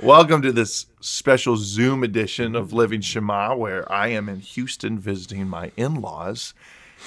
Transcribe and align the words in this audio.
Welcome 0.00 0.42
to 0.42 0.52
this 0.52 0.86
special 1.00 1.56
Zoom 1.56 2.04
edition 2.04 2.54
of 2.54 2.72
Living 2.72 3.00
Shema, 3.00 3.56
where 3.56 3.90
I 3.90 4.08
am 4.08 4.28
in 4.28 4.38
Houston 4.40 4.96
visiting 4.98 5.48
my 5.48 5.72
in 5.76 5.96
laws, 6.00 6.54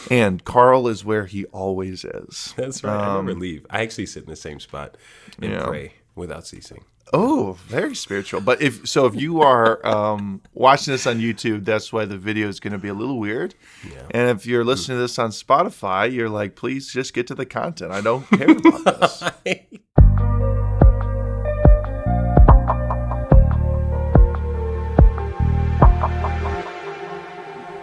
and 0.09 0.43
Carl 0.43 0.89
is 0.89 1.05
where 1.05 1.25
he 1.25 1.45
always 1.45 2.03
is. 2.03 2.53
That's 2.57 2.83
right. 2.83 2.93
I 2.93 3.15
never 3.15 3.33
leave. 3.33 3.65
I 3.69 3.81
actually 3.81 4.07
sit 4.07 4.23
in 4.23 4.29
the 4.29 4.35
same 4.35 4.59
spot 4.59 4.97
and 5.41 5.51
Yeah. 5.51 5.65
pray 5.67 5.93
without 6.15 6.45
ceasing. 6.45 6.83
Oh, 7.13 7.57
very 7.67 7.95
spiritual. 7.95 8.41
But 8.41 8.61
if 8.61 8.87
so, 8.87 9.05
if 9.05 9.15
you 9.15 9.41
are 9.41 9.85
um, 9.87 10.41
watching 10.53 10.91
this 10.91 11.07
on 11.07 11.19
YouTube, 11.19 11.63
that's 11.65 11.91
why 11.93 12.03
the 12.05 12.17
video 12.17 12.47
is 12.49 12.59
going 12.59 12.73
to 12.73 12.79
be 12.79 12.87
a 12.89 12.93
little 12.93 13.19
weird. 13.19 13.55
Yeah. 13.89 14.03
And 14.11 14.29
if 14.37 14.45
you're 14.45 14.63
listening 14.65 14.97
to 14.97 15.01
this 15.01 15.17
on 15.19 15.29
Spotify, 15.31 16.11
you're 16.11 16.29
like, 16.29 16.55
please 16.55 16.91
just 16.91 17.13
get 17.13 17.27
to 17.27 17.35
the 17.35 17.45
content. 17.45 17.91
I 17.91 18.01
don't 18.01 18.25
care 18.29 18.51
about 18.51 18.99
this. 18.99 19.23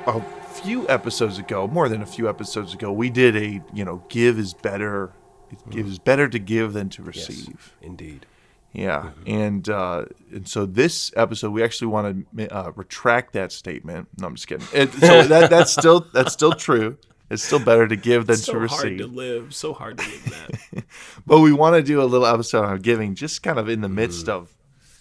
a 0.09 0.21
few 0.55 0.89
episodes 0.89 1.39
ago, 1.39 1.67
more 1.69 1.89
than 1.89 2.03
a 2.03 2.07
few 2.07 2.29
episodes 2.29 2.75
ago, 2.75 2.91
we 2.93 3.11
did 3.11 3.37
a 3.37 3.63
you 3.73 3.85
know 3.85 4.03
give 4.09 4.39
is 4.39 4.55
better. 4.55 5.13
It 5.51 5.71
gives 5.71 5.99
better 5.99 6.29
to 6.29 6.39
give 6.39 6.73
than 6.75 6.89
to 6.91 7.03
Yes, 7.03 7.29
receive. 7.29 7.75
indeed. 7.81 8.27
Yeah, 8.73 9.13
and 9.27 9.67
uh, 9.69 10.05
and 10.31 10.47
so 10.47 10.67
this 10.67 11.11
episode 11.17 11.51
we 11.53 11.63
actually 11.63 11.87
want 11.89 12.27
to 12.37 12.55
uh, 12.55 12.73
retract 12.77 13.33
that 13.33 13.51
statement. 13.53 14.09
No, 14.19 14.27
I'm 14.27 14.35
just 14.35 14.47
kidding. 14.47 14.67
It, 14.75 14.93
so 14.93 15.23
that 15.29 15.49
that's 15.51 15.73
still 15.73 16.07
that's 16.13 16.33
still 16.35 16.53
true. 16.53 16.99
It's 17.31 17.43
still 17.43 17.59
better 17.63 17.87
to 17.89 17.97
give 17.97 18.27
than 18.27 18.37
So 18.37 18.53
to 18.55 18.59
hard 18.69 18.83
receive. 18.85 18.99
to 18.99 19.07
live. 19.07 19.55
So 19.55 19.73
hard 19.75 19.99
to 19.99 20.05
live 20.09 20.25
that. 20.73 20.85
But 21.27 21.41
we 21.41 21.53
want 21.53 21.77
to 21.77 21.83
do 21.83 22.01
a 22.03 22.05
little 22.05 22.27
episode 22.27 22.65
on 22.65 22.79
giving, 22.81 23.15
just 23.15 23.43
kind 23.43 23.59
of 23.59 23.69
in 23.69 23.81
the 23.83 23.89
Mm. 23.89 23.95
midst 23.95 24.29
of 24.29 24.55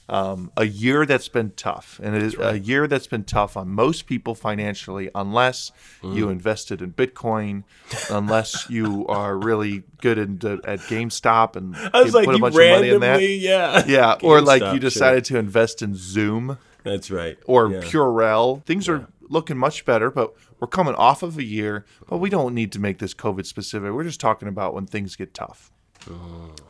um, 0.10 0.52
a 0.56 0.66
year 0.66 1.06
that's 1.06 1.28
been 1.28 1.52
tough, 1.58 2.00
and 2.02 2.16
it 2.16 2.24
is 2.24 2.36
a 2.40 2.58
year 2.60 2.88
that's 2.88 3.08
been 3.08 3.24
tough 3.26 3.58
on 3.58 3.68
most 3.70 4.06
people 4.08 4.36
financially, 4.36 5.10
unless 5.14 5.72
Mm. 6.02 6.16
you 6.16 6.30
invested 6.30 6.82
in 6.82 6.94
Bitcoin, 6.94 7.64
unless 8.10 8.70
you 8.70 9.06
are 9.08 9.38
really 9.38 9.84
good 10.02 10.18
in, 10.18 10.34
at 10.66 10.80
GameStop 10.82 11.56
and 11.56 11.76
I 11.94 12.04
was 12.04 12.14
like, 12.14 12.26
put 12.26 12.36
a 12.36 12.40
bunch 12.40 12.56
of 12.56 12.60
money 12.60 12.90
in 12.90 13.02
that. 13.02 13.08
randomly, 13.10 13.36
yeah, 13.36 13.84
Yeah, 13.86 14.18
or 14.24 14.40
like 14.42 14.62
GameStop, 14.62 14.66
you 14.68 14.72
sure. 14.74 14.80
decided 14.80 15.26
to 15.26 15.38
invest 15.38 15.82
in 15.82 15.96
Zoom 15.96 16.58
That's 16.84 17.12
right. 17.12 17.38
or 17.46 17.70
Yeah. 17.72 17.80
Purell. 17.82 18.64
Things 18.66 18.88
are 18.88 19.08
looking 19.30 19.58
much 19.58 19.84
better, 19.86 20.10
but 20.10 20.34
we're 20.60 20.68
coming 20.68 20.96
off 20.96 21.22
of 21.24 21.38
a 21.38 21.44
year. 21.44 21.86
But 22.08 22.18
we 22.20 22.30
don't 22.30 22.54
need 22.56 22.72
to 22.74 22.80
make 22.80 23.00
this 23.00 23.14
COVID 23.14 23.46
specific. 23.46 23.92
We're 23.92 24.04
just 24.06 24.22
talking 24.22 24.48
about 24.48 24.74
when 24.74 24.86
things 24.86 25.16
get 25.18 25.34
tough. 25.34 25.70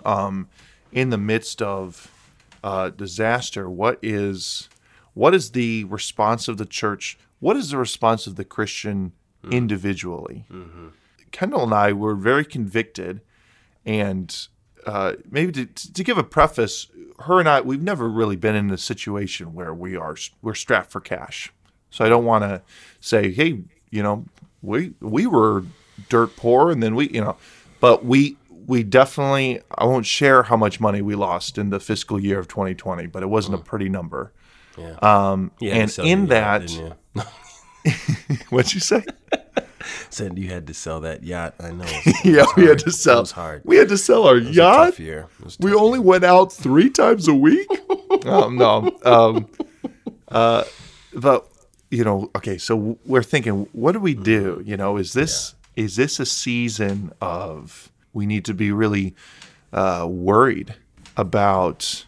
Um, 0.06 0.48
in 0.92 1.10
the 1.10 1.18
midst 1.18 1.62
of 1.62 2.12
uh, 2.64 2.90
disaster, 2.90 3.70
what 3.70 4.00
is 4.02 4.70
what 5.14 5.34
is 5.34 5.52
the 5.52 5.84
response 5.86 6.48
of 6.48 6.58
the 6.58 6.66
church? 6.66 7.18
What 7.40 7.58
is 7.58 7.72
the 7.72 7.78
response 7.78 8.28
of 8.28 8.36
the 8.36 8.46
Christian 8.46 9.14
individually? 9.52 10.46
Kendall 11.32 11.64
and 11.64 11.74
I 11.74 11.94
were 11.94 12.16
very 12.16 12.46
convicted, 12.46 13.22
and 13.86 14.48
uh, 14.86 15.14
maybe 15.30 15.52
to, 15.52 15.66
to 15.94 16.04
give 16.04 16.18
a 16.18 16.24
preface, 16.24 16.88
her 17.20 17.40
and 17.40 17.50
I, 17.50 17.62
we've 17.62 17.82
never 17.82 18.10
really 18.10 18.36
been 18.36 18.56
in 18.56 18.70
a 18.72 18.78
situation 18.78 19.54
where 19.54 19.74
we 19.74 19.96
are 19.96 20.16
we're 20.42 20.56
strapped 20.56 20.92
for 20.92 21.02
cash. 21.02 21.52
So 21.90 22.06
I 22.06 22.10
don't 22.10 22.26
want 22.26 22.44
to 22.44 22.62
say, 23.00 23.32
hey, 23.32 23.64
you 23.90 24.04
know, 24.04 24.26
we 24.62 24.94
we 25.00 25.26
were 25.28 25.64
dirt 26.10 26.36
poor, 26.36 26.72
and 26.72 26.82
then 26.82 26.96
we, 26.96 27.10
you 27.10 27.22
know, 27.22 27.38
but 27.80 28.06
we 28.06 28.38
we 28.68 28.84
definitely 28.84 29.62
I 29.76 29.86
won't 29.86 30.06
share 30.06 30.44
how 30.44 30.58
much 30.58 30.80
money 30.80 31.02
we 31.02 31.16
lost 31.16 31.58
in 31.58 31.72
the 31.72 31.80
fiscal 31.80 32.20
year 32.20 32.38
of 32.38 32.48
2020, 32.48 33.08
but 33.08 33.24
it 33.24 33.28
wasn't 33.28 33.56
a 33.56 33.58
pretty 33.60 33.90
number. 33.90 34.32
Yeah. 34.78 34.98
Um, 35.02 35.52
and 35.62 35.98
in 36.00 36.28
that, 36.28 36.70
what'd 38.50 38.74
you 38.74 38.80
say? 38.80 39.04
said 40.10 40.38
you 40.38 40.50
had 40.50 40.68
to 40.68 40.74
sell 40.74 41.00
that 41.02 41.24
yacht. 41.24 41.56
I 41.60 41.72
know. 41.72 41.86
yeah, 42.24 42.46
we 42.56 42.66
had 42.66 42.80
to 42.80 42.92
sell. 42.92 43.18
It 43.20 43.22
was 43.22 43.32
hard. 43.32 43.62
We 43.66 43.78
had 43.78 43.90
to 43.90 43.98
sell 43.98 44.26
our 44.28 44.38
It 44.38 44.48
was 44.48 44.50
a 44.50 44.54
yacht. 44.54 44.86
tough 44.88 45.00
year. 45.00 45.28
It 45.40 45.46
was 45.46 45.58
a 45.60 45.66
We 45.66 45.74
only 45.74 46.00
went 46.00 46.24
out 46.24 46.52
three 46.52 46.90
times 46.90 47.28
a 47.28 47.34
week. 47.34 47.68
oh 48.26 48.50
no. 48.50 48.98
Um, 49.04 49.48
uh, 50.28 50.66
but 51.14 51.48
you 51.90 52.04
know, 52.04 52.30
okay. 52.36 52.58
So 52.58 52.98
we're 53.06 53.24
thinking, 53.24 53.68
what 53.72 53.94
do 53.94 54.00
we 54.00 54.14
do? 54.14 54.62
You 54.66 54.78
know, 54.78 54.98
is 54.98 55.14
this 55.14 55.56
is 55.76 55.96
this 55.96 56.20
a 56.20 56.26
season 56.26 57.14
of 57.22 57.92
we 58.18 58.26
need 58.26 58.44
to 58.46 58.54
be 58.54 58.72
really 58.72 59.16
uh, 59.72 60.08
worried 60.10 60.74
about 61.16 62.06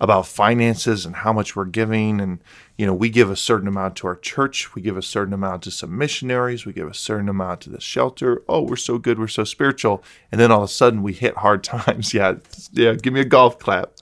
about 0.00 0.26
finances 0.26 1.04
and 1.04 1.14
how 1.16 1.32
much 1.32 1.54
we're 1.54 1.66
giving. 1.66 2.20
And 2.20 2.38
you 2.78 2.86
know 2.86 2.94
we 2.94 3.10
give 3.10 3.30
a 3.30 3.36
certain 3.36 3.68
amount 3.68 3.96
to 3.96 4.06
our 4.06 4.16
church. 4.16 4.74
We 4.74 4.80
give 4.80 4.96
a 4.96 5.02
certain 5.02 5.34
amount 5.34 5.64
to 5.64 5.70
some 5.72 5.98
missionaries. 5.98 6.64
We 6.64 6.72
give 6.72 6.88
a 6.88 6.94
certain 6.94 7.28
amount 7.28 7.62
to 7.62 7.70
the 7.70 7.80
shelter. 7.80 8.42
Oh 8.48 8.62
we're 8.62 8.76
so 8.76 8.96
good. 8.96 9.18
We're 9.18 9.28
so 9.28 9.44
spiritual. 9.44 10.02
And 10.30 10.40
then 10.40 10.52
all 10.52 10.62
of 10.62 10.70
a 10.70 10.72
sudden 10.72 11.02
we 11.02 11.12
hit 11.12 11.36
hard 11.36 11.64
times. 11.74 12.14
Yeah 12.14 12.36
yeah 12.72 12.94
give 12.94 13.12
me 13.12 13.20
a 13.20 13.24
golf 13.24 13.58
clap. 13.58 13.92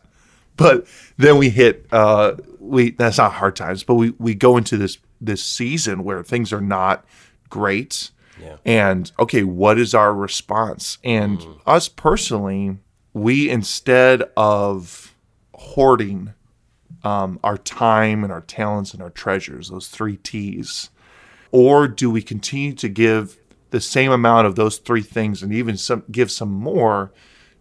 But 0.56 0.86
then 1.16 1.38
we 1.38 1.48
hit 1.48 1.86
uh 1.90 2.34
we 2.60 2.90
that's 2.90 3.18
not 3.18 3.32
hard 3.32 3.56
times 3.56 3.82
but 3.82 3.94
we 3.94 4.10
we 4.18 4.34
go 4.34 4.58
into 4.58 4.76
this 4.76 4.98
this 5.20 5.42
season 5.42 6.04
where 6.04 6.22
things 6.22 6.52
are 6.52 6.60
not 6.60 7.04
great 7.48 8.10
Yeah. 8.42 8.56
and 8.64 9.10
okay 9.18 9.42
what 9.42 9.78
is 9.78 9.94
our 9.94 10.14
response? 10.14 10.98
And 11.04 11.44
us 11.66 11.88
personally 11.88 12.78
we 13.14 13.48
instead 13.50 14.22
of 14.36 15.14
hoarding 15.54 16.34
um, 17.04 17.38
our 17.42 17.56
time 17.58 18.22
and 18.24 18.32
our 18.32 18.40
talents 18.40 18.92
and 18.92 19.02
our 19.02 19.10
treasures 19.10 19.68
those 19.70 19.88
three 19.88 20.16
t's 20.18 20.90
or 21.50 21.88
do 21.88 22.10
we 22.10 22.22
continue 22.22 22.72
to 22.74 22.88
give 22.88 23.38
the 23.70 23.80
same 23.80 24.10
amount 24.12 24.46
of 24.46 24.56
those 24.56 24.78
three 24.78 25.02
things 25.02 25.42
and 25.42 25.52
even 25.52 25.76
some 25.76 26.04
give 26.10 26.30
some 26.30 26.50
more 26.52 27.12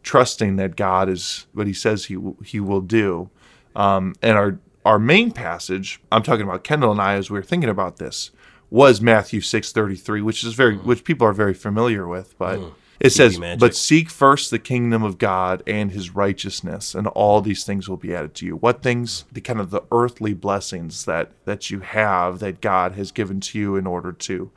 trusting 0.04 0.56
that 0.58 0.76
god 0.76 1.10
is 1.10 1.48
what 1.54 1.68
he 1.68 1.74
says 1.74 2.06
he, 2.06 2.18
he 2.44 2.60
will 2.60 2.82
do? 2.82 3.30
Um, 3.76 4.16
and 4.22 4.38
our 4.38 4.60
our 4.86 4.98
main 5.00 5.32
passage 5.32 6.00
i'm 6.12 6.24
talking 6.24 6.44
about 6.44 6.64
kendall 6.64 6.92
and 6.92 7.02
i 7.02 7.14
as 7.16 7.30
we 7.30 7.38
were 7.38 7.44
thinking 7.44 7.70
about 7.70 7.98
this 7.98 8.32
was 8.70 9.00
matthew 9.02 9.40
6.33 9.40 10.24
which 10.24 10.44
is 10.44 10.54
very 10.54 10.76
which 10.78 11.04
people 11.04 11.26
are 11.28 11.34
very 11.34 11.54
familiar 11.54 12.08
with 12.08 12.38
but 12.38 12.60
it 13.00 13.12
says 13.12 13.38
but 13.60 13.76
seek 13.76 14.10
first 14.10 14.50
the 14.50 14.60
kingdom 14.60 15.04
of 15.04 15.18
god 15.18 15.62
and 15.68 15.92
his 15.92 16.16
righteousness 16.16 16.96
and 16.96 17.08
all 17.08 17.42
these 17.42 17.64
things 17.64 17.88
will 17.88 17.98
be 17.98 18.14
added 18.16 18.34
to 18.36 18.46
you. 18.46 18.56
What 18.56 18.82
things 18.82 19.26
the 19.32 19.42
kind 19.42 19.60
of 19.60 19.70
the 19.70 19.84
earthly 19.92 20.34
blessings 20.34 21.06
that 21.06 21.32
that 21.46 21.70
you 21.70 21.82
have 21.82 22.40
that 22.40 22.60
god 22.62 22.94
has 22.94 23.12
given 23.12 23.40
to 23.42 23.60
you 23.60 23.76
in 23.76 23.86
order 23.86 24.12
to 24.12 24.52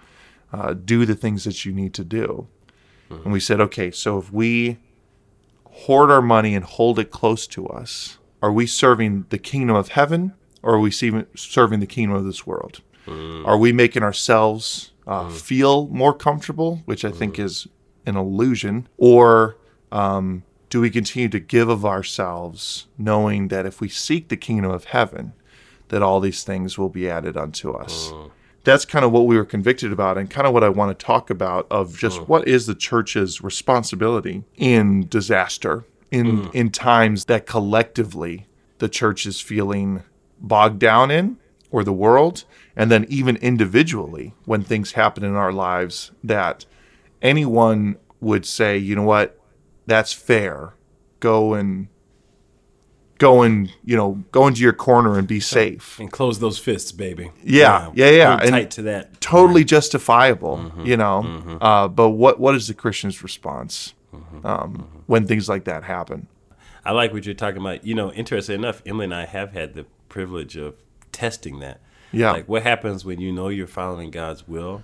uh, 0.53 0.75
do 0.75 1.05
the 1.05 1.15
things 1.15 1.45
that 1.45 1.65
you 1.65 1.73
need 1.73 1.95
to 1.95 2.05
do. 2.05 2.49
And 3.25 3.33
we 3.33 3.41
said 3.41 3.61
okay 3.61 3.91
so 3.91 4.19
if 4.19 4.33
we 4.33 4.79
hoard 5.65 6.11
our 6.11 6.23
money 6.23 6.55
and 6.55 6.65
hold 6.65 6.99
it 6.99 7.11
close 7.11 7.47
to 7.49 7.67
us 7.69 8.19
are 8.43 8.53
we 8.53 8.67
serving 8.67 9.27
the 9.29 9.39
kingdom 9.39 9.77
of 9.77 9.89
heaven 9.89 10.33
or 10.63 10.75
are 10.75 10.81
we 10.81 10.91
serving 10.91 11.81
the 11.81 11.87
kingdom 11.87 12.17
of 12.17 12.25
this 12.25 12.47
world 12.47 12.81
Mm. 13.07 13.47
are 13.47 13.59
we 13.59 13.73
making 13.73 14.03
ourselves 14.03 14.93
uh, 15.07 15.25
mm. 15.25 15.33
feel 15.33 15.89
more 15.89 16.13
comfortable 16.15 16.83
which 16.85 17.05
i 17.05 17.11
think 17.11 17.37
mm. 17.37 17.45
is 17.45 17.67
an 18.07 18.17
illusion 18.17 18.89
or 18.97 19.57
um, 19.93 20.45
do 20.71 20.81
we 20.81 20.89
continue 20.89 21.29
to 21.29 21.41
give 21.41 21.69
of 21.69 21.85
ourselves 21.85 22.87
knowing 22.97 23.49
that 23.49 23.67
if 23.67 23.81
we 23.81 23.89
seek 23.89 24.29
the 24.29 24.37
kingdom 24.37 24.71
of 24.71 24.85
heaven 24.85 25.33
that 25.89 26.01
all 26.01 26.21
these 26.21 26.45
things 26.45 26.79
will 26.79 26.89
be 26.89 27.11
added 27.11 27.37
unto 27.37 27.73
us? 27.73 28.13
That's 28.63 28.85
kind 28.85 29.05
of 29.05 29.11
what 29.11 29.27
we 29.27 29.37
were 29.37 29.45
convicted 29.45 29.91
about 29.91 30.17
and 30.17 30.31
kind 30.31 30.47
of 30.47 30.53
what 30.53 30.63
I 30.63 30.69
want 30.69 30.97
to 30.97 31.05
talk 31.05 31.29
about 31.29 31.67
of 31.71 31.99
just 31.99 32.29
what 32.29 32.47
is 32.47 32.67
the 32.67 32.75
church's 32.75 33.41
responsibility 33.41 34.45
in 34.57 35.09
disaster 35.09 35.85
in 36.11 36.51
in 36.53 36.71
times 36.71 37.25
that 37.27 37.47
collectively 37.47 38.47
the 38.79 38.89
church 38.89 39.27
is 39.27 39.41
feeling 39.41 40.03
bogged 40.41 40.79
down 40.79 41.11
in 41.11 41.39
or 41.71 41.85
the 41.85 41.93
world 41.93 42.45
and 42.77 42.91
then 42.91 43.05
even 43.09 43.37
individually 43.37 44.35
when 44.45 44.63
things 44.63 44.93
happen 44.93 45.23
in 45.25 45.35
our 45.35 45.53
lives 45.53 46.11
that 46.25 46.65
anyone 47.23 47.97
would 48.21 48.45
say 48.47 48.77
you 48.77 48.95
know 48.97 49.03
what 49.03 49.39
that's 49.87 50.13
fair 50.13 50.75
go 51.21 51.55
and 51.55 51.89
go 53.19 53.43
and 53.43 53.71
you 53.85 53.97
know 53.97 54.23
go 54.33 54.47
into 54.47 54.63
your 54.63 54.73
corner 54.73 55.19
and 55.19 55.29
be 55.29 55.41
safe 55.41 55.99
And 56.01 56.11
close 56.11 56.39
those 56.41 56.59
fists, 56.59 56.91
baby. 56.93 57.31
Yeah, 57.45 57.91
yeah, 57.95 58.11
yeah, 58.11 58.29
Hold 58.31 58.41
and- 58.43 58.51
tight 58.51 58.71
to 58.73 58.83
that. 58.83 59.21
totally 59.21 59.65
justifiable, 59.65 60.73
you 60.85 60.97
know. 60.97 61.59
Uh, 61.61 61.87
but 61.89 62.11
what 62.11 62.41
what 62.41 62.55
is 62.55 62.67
the 62.69 62.75
Christian's 62.75 63.23
response 63.23 63.93
um, 64.45 65.05
when 65.07 65.27
things 65.27 65.49
like 65.49 65.65
that 65.65 65.85
happen? 65.85 66.29
I 66.85 66.93
like 66.93 67.13
what 67.13 67.27
you're 67.27 67.35
talking 67.35 67.61
about. 67.61 67.85
You 67.85 67.95
know, 67.95 68.11
interesting 68.13 68.55
enough, 68.55 68.81
Emily 68.87 69.05
and 69.05 69.15
I 69.15 69.27
have 69.27 69.53
had 69.53 69.75
the 69.75 69.85
privilege 70.09 70.57
of 70.57 70.77
testing 71.21 71.61
that. 71.61 71.81
Yeah. 72.13 72.33
Like 72.33 72.49
what 72.49 72.63
happens 72.63 73.05
when 73.05 73.21
you 73.21 73.31
know 73.31 73.49
you're 73.49 73.67
following 73.67 74.11
God's 74.11 74.49
will 74.49 74.83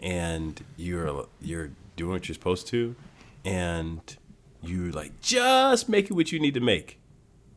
and 0.00 0.62
you're 0.76 1.26
you're 1.40 1.70
doing 1.94 2.12
what 2.12 2.28
you're 2.28 2.34
supposed 2.34 2.66
to 2.68 2.96
and 3.44 4.16
you 4.62 4.90
like 4.90 5.20
just 5.20 5.88
make 5.88 6.06
it 6.10 6.14
what 6.14 6.32
you 6.32 6.40
need 6.40 6.54
to 6.54 6.60
make. 6.60 6.98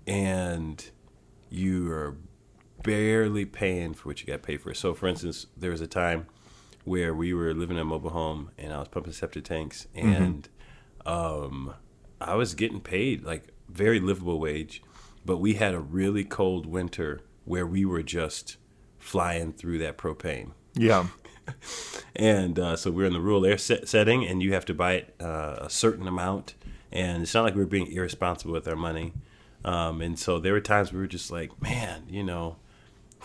And 0.06 0.90
you 1.50 1.92
are 1.92 2.18
barely 2.84 3.46
paying 3.46 3.96
for 3.96 4.10
what 4.10 4.22
you 4.22 4.28
got 4.28 4.44
paid 4.44 4.62
for. 4.62 4.76
So, 4.76 4.94
for 4.94 5.08
instance, 5.08 5.48
there 5.58 5.72
was 5.72 5.82
a 5.82 5.88
time 5.88 6.28
where 6.86 7.14
we 7.14 7.34
were 7.34 7.56
living 7.56 7.78
in 7.78 7.82
a 7.82 7.86
mobile 7.86 8.12
home 8.12 8.52
and 8.60 8.72
I 8.72 8.78
was 8.78 8.90
pumping 8.90 9.14
septic 9.14 9.44
tanks 9.44 9.88
and 9.96 10.48
um, 11.06 11.74
I 12.22 12.36
was 12.36 12.54
getting 12.54 12.80
paid 12.80 13.26
like 13.26 13.48
very 13.68 14.00
livable 14.00 14.40
wage, 14.40 14.84
but 15.26 15.38
we 15.38 15.56
had 15.56 15.74
a 15.74 15.80
really 15.80 16.24
cold 16.24 16.68
winter 16.68 17.22
where 17.50 17.66
we 17.66 17.84
were 17.84 18.04
just 18.04 18.58
flying 19.00 19.52
through 19.52 19.80
that 19.80 19.98
propane. 19.98 20.52
Yeah. 20.76 21.08
And 22.16 22.60
uh, 22.60 22.76
so 22.76 22.92
we're 22.92 23.08
in 23.08 23.14
the 23.14 23.20
rural 23.20 23.44
air 23.44 23.58
set 23.58 23.88
setting, 23.88 24.24
and 24.24 24.44
you 24.44 24.54
have 24.54 24.66
to 24.66 24.74
buy 24.76 24.94
it 24.94 25.16
uh, 25.20 25.56
a 25.62 25.70
certain 25.70 26.08
amount. 26.08 26.54
And 26.92 27.24
it's 27.24 27.34
not 27.34 27.44
like 27.44 27.56
we 27.56 27.62
were 27.62 27.66
being 27.66 27.92
irresponsible 27.92 28.54
with 28.54 28.68
our 28.68 28.76
money. 28.76 29.14
Um, 29.66 30.00
and 30.00 30.20
so 30.20 30.38
there 30.38 30.54
were 30.54 30.62
times 30.62 30.94
we 30.94 31.00
were 31.00 31.08
just 31.08 31.32
like, 31.32 31.60
man, 31.60 32.04
you 32.08 32.24
know, 32.24 32.58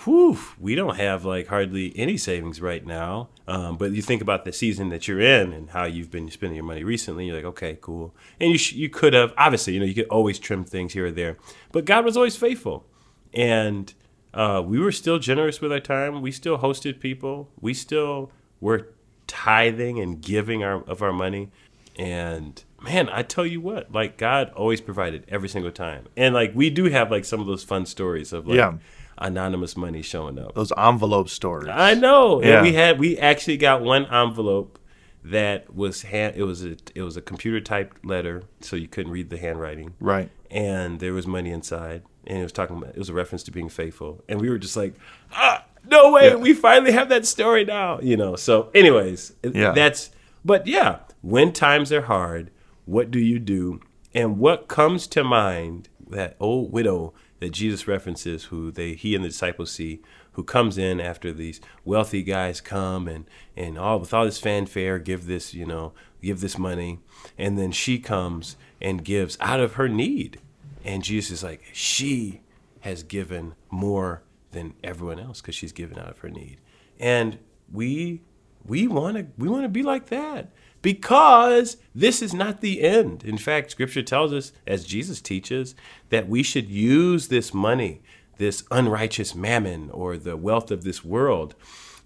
whew, 0.04 0.38
we 0.58 0.74
don't 0.74 0.96
have 0.96 1.26
like 1.26 1.48
hardly 1.48 1.92
any 1.96 2.16
savings 2.16 2.62
right 2.62 2.86
now. 2.86 3.28
Um, 3.46 3.76
but 3.76 3.92
you 3.92 4.00
think 4.00 4.22
about 4.22 4.46
the 4.46 4.52
season 4.52 4.88
that 4.88 5.06
you're 5.06 5.20
in 5.20 5.52
and 5.52 5.70
how 5.70 5.84
you've 5.84 6.10
been 6.10 6.30
spending 6.30 6.56
your 6.56 6.64
money 6.64 6.82
recently. 6.82 7.26
You're 7.26 7.36
like, 7.36 7.44
okay, 7.44 7.76
cool. 7.80 8.14
And 8.40 8.52
you 8.52 8.58
sh- 8.58 8.72
you 8.72 8.88
could 8.88 9.12
have 9.12 9.34
obviously, 9.36 9.74
you 9.74 9.80
know, 9.80 9.86
you 9.86 9.94
could 9.94 10.08
always 10.08 10.38
trim 10.38 10.64
things 10.64 10.94
here 10.94 11.06
or 11.06 11.10
there, 11.10 11.36
but 11.72 11.84
God 11.84 12.04
was 12.04 12.16
always 12.16 12.36
faithful, 12.36 12.86
and 13.34 13.92
uh, 14.34 14.60
we 14.64 14.78
were 14.78 14.92
still 14.92 15.18
generous 15.18 15.60
with 15.60 15.72
our 15.72 15.80
time. 15.80 16.20
We 16.20 16.32
still 16.32 16.58
hosted 16.58 17.00
people. 17.00 17.48
We 17.60 17.72
still 17.74 18.30
were 18.60 18.88
tithing 19.26 19.98
and 19.98 20.20
giving 20.20 20.62
our 20.62 20.82
of 20.84 21.00
our 21.02 21.12
money. 21.12 21.50
And 21.96 22.62
man, 22.82 23.08
I 23.10 23.22
tell 23.22 23.46
you 23.46 23.60
what, 23.60 23.92
like 23.92 24.16
God 24.18 24.50
always 24.54 24.80
provided 24.80 25.24
every 25.28 25.48
single 25.48 25.70
time. 25.70 26.06
And 26.16 26.34
like 26.34 26.52
we 26.54 26.70
do 26.70 26.84
have 26.86 27.10
like 27.10 27.24
some 27.24 27.40
of 27.40 27.46
those 27.46 27.62
fun 27.64 27.86
stories 27.86 28.32
of 28.32 28.46
like 28.46 28.56
Yeah. 28.56 28.74
anonymous 29.18 29.76
money 29.76 30.02
showing 30.02 30.38
up. 30.38 30.54
Those 30.54 30.72
envelope 30.76 31.28
stories. 31.28 31.70
I 31.72 31.94
know. 31.94 32.42
Yeah. 32.42 32.56
And 32.58 32.62
we 32.66 32.72
had 32.74 32.98
we 32.98 33.16
actually 33.18 33.56
got 33.56 33.82
one 33.82 34.06
envelope 34.06 34.78
that 35.24 35.74
was 35.74 36.02
hand 36.02 36.34
it 36.36 36.42
was 36.42 36.64
a 36.64 36.76
it 36.94 37.02
was 37.02 37.16
a 37.16 37.22
computer 37.22 37.60
typed 37.60 38.04
letter, 38.04 38.42
so 38.60 38.76
you 38.76 38.88
couldn't 38.88 39.12
read 39.12 39.30
the 39.30 39.38
handwriting. 39.38 39.94
Right. 40.00 40.30
And 40.50 41.00
there 41.00 41.12
was 41.14 41.26
money 41.26 41.50
inside. 41.50 42.02
And 42.26 42.38
it 42.38 42.42
was 42.42 42.52
talking 42.52 42.76
about 42.76 42.90
it 42.90 42.98
was 42.98 43.08
a 43.08 43.14
reference 43.14 43.42
to 43.44 43.50
being 43.50 43.68
faithful. 43.68 44.22
And 44.28 44.40
we 44.40 44.48
were 44.50 44.58
just 44.58 44.76
like, 44.76 44.94
ah, 45.32 45.64
no 45.90 46.12
way, 46.12 46.28
Yeah. 46.28 46.36
we 46.36 46.54
finally 46.54 46.92
have 46.92 47.08
that 47.10 47.26
story 47.26 47.64
now. 47.64 48.00
You 48.00 48.16
know. 48.16 48.36
So 48.36 48.70
anyways, 48.74 49.32
Yeah. 49.42 49.72
that's 49.72 50.10
but 50.44 50.66
yeah, 50.66 50.98
when 51.22 51.52
times 51.52 51.90
are 51.92 52.02
hard, 52.02 52.50
what 52.86 53.10
do 53.10 53.18
you 53.18 53.38
do? 53.38 53.80
And 54.14 54.38
what 54.38 54.68
comes 54.68 55.06
to 55.08 55.24
mind 55.24 55.88
that 56.08 56.36
old 56.38 56.70
widow 56.72 57.12
that 57.40 57.50
Jesus 57.50 57.88
references, 57.88 58.44
who 58.44 58.70
they 58.70 58.94
he 58.94 59.14
and 59.14 59.24
the 59.24 59.28
disciples 59.28 59.72
see, 59.72 60.00
who 60.32 60.44
comes 60.44 60.78
in 60.78 61.00
after 61.00 61.32
these 61.32 61.60
wealthy 61.84 62.22
guys 62.22 62.60
come 62.60 63.08
and 63.08 63.24
and 63.56 63.78
all 63.78 63.98
with 64.00 64.14
all 64.14 64.24
this 64.24 64.38
fanfare, 64.38 64.98
give 64.98 65.26
this 65.26 65.52
you 65.54 65.66
know 65.66 65.92
give 66.22 66.40
this 66.40 66.58
money, 66.58 67.00
and 67.36 67.58
then 67.58 67.70
she 67.72 67.98
comes 67.98 68.56
and 68.80 69.04
gives 69.04 69.36
out 69.40 69.60
of 69.60 69.74
her 69.74 69.88
need, 69.88 70.38
and 70.84 71.02
Jesus 71.02 71.38
is 71.38 71.42
like 71.42 71.62
she 71.72 72.42
has 72.80 73.02
given 73.02 73.54
more 73.70 74.22
than 74.52 74.74
everyone 74.84 75.18
else 75.18 75.40
because 75.40 75.54
she's 75.54 75.72
given 75.72 75.98
out 75.98 76.10
of 76.10 76.18
her 76.18 76.28
need, 76.28 76.60
and 77.00 77.38
we 77.72 78.22
we 78.64 78.86
want 78.86 79.16
to 79.16 79.26
we 79.36 79.48
want 79.48 79.64
to 79.64 79.68
be 79.68 79.82
like 79.82 80.06
that 80.06 80.50
because 80.84 81.78
this 81.94 82.20
is 82.20 82.34
not 82.34 82.60
the 82.60 82.82
end. 82.82 83.24
In 83.24 83.38
fact, 83.38 83.70
scripture 83.70 84.02
tells 84.02 84.34
us 84.34 84.52
as 84.66 84.84
Jesus 84.84 85.20
teaches 85.22 85.74
that 86.10 86.28
we 86.28 86.42
should 86.42 86.68
use 86.68 87.28
this 87.28 87.54
money, 87.54 88.02
this 88.36 88.64
unrighteous 88.70 89.34
mammon 89.34 89.90
or 89.90 90.18
the 90.18 90.36
wealth 90.36 90.70
of 90.70 90.84
this 90.84 91.02
world 91.02 91.54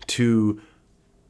to 0.07 0.61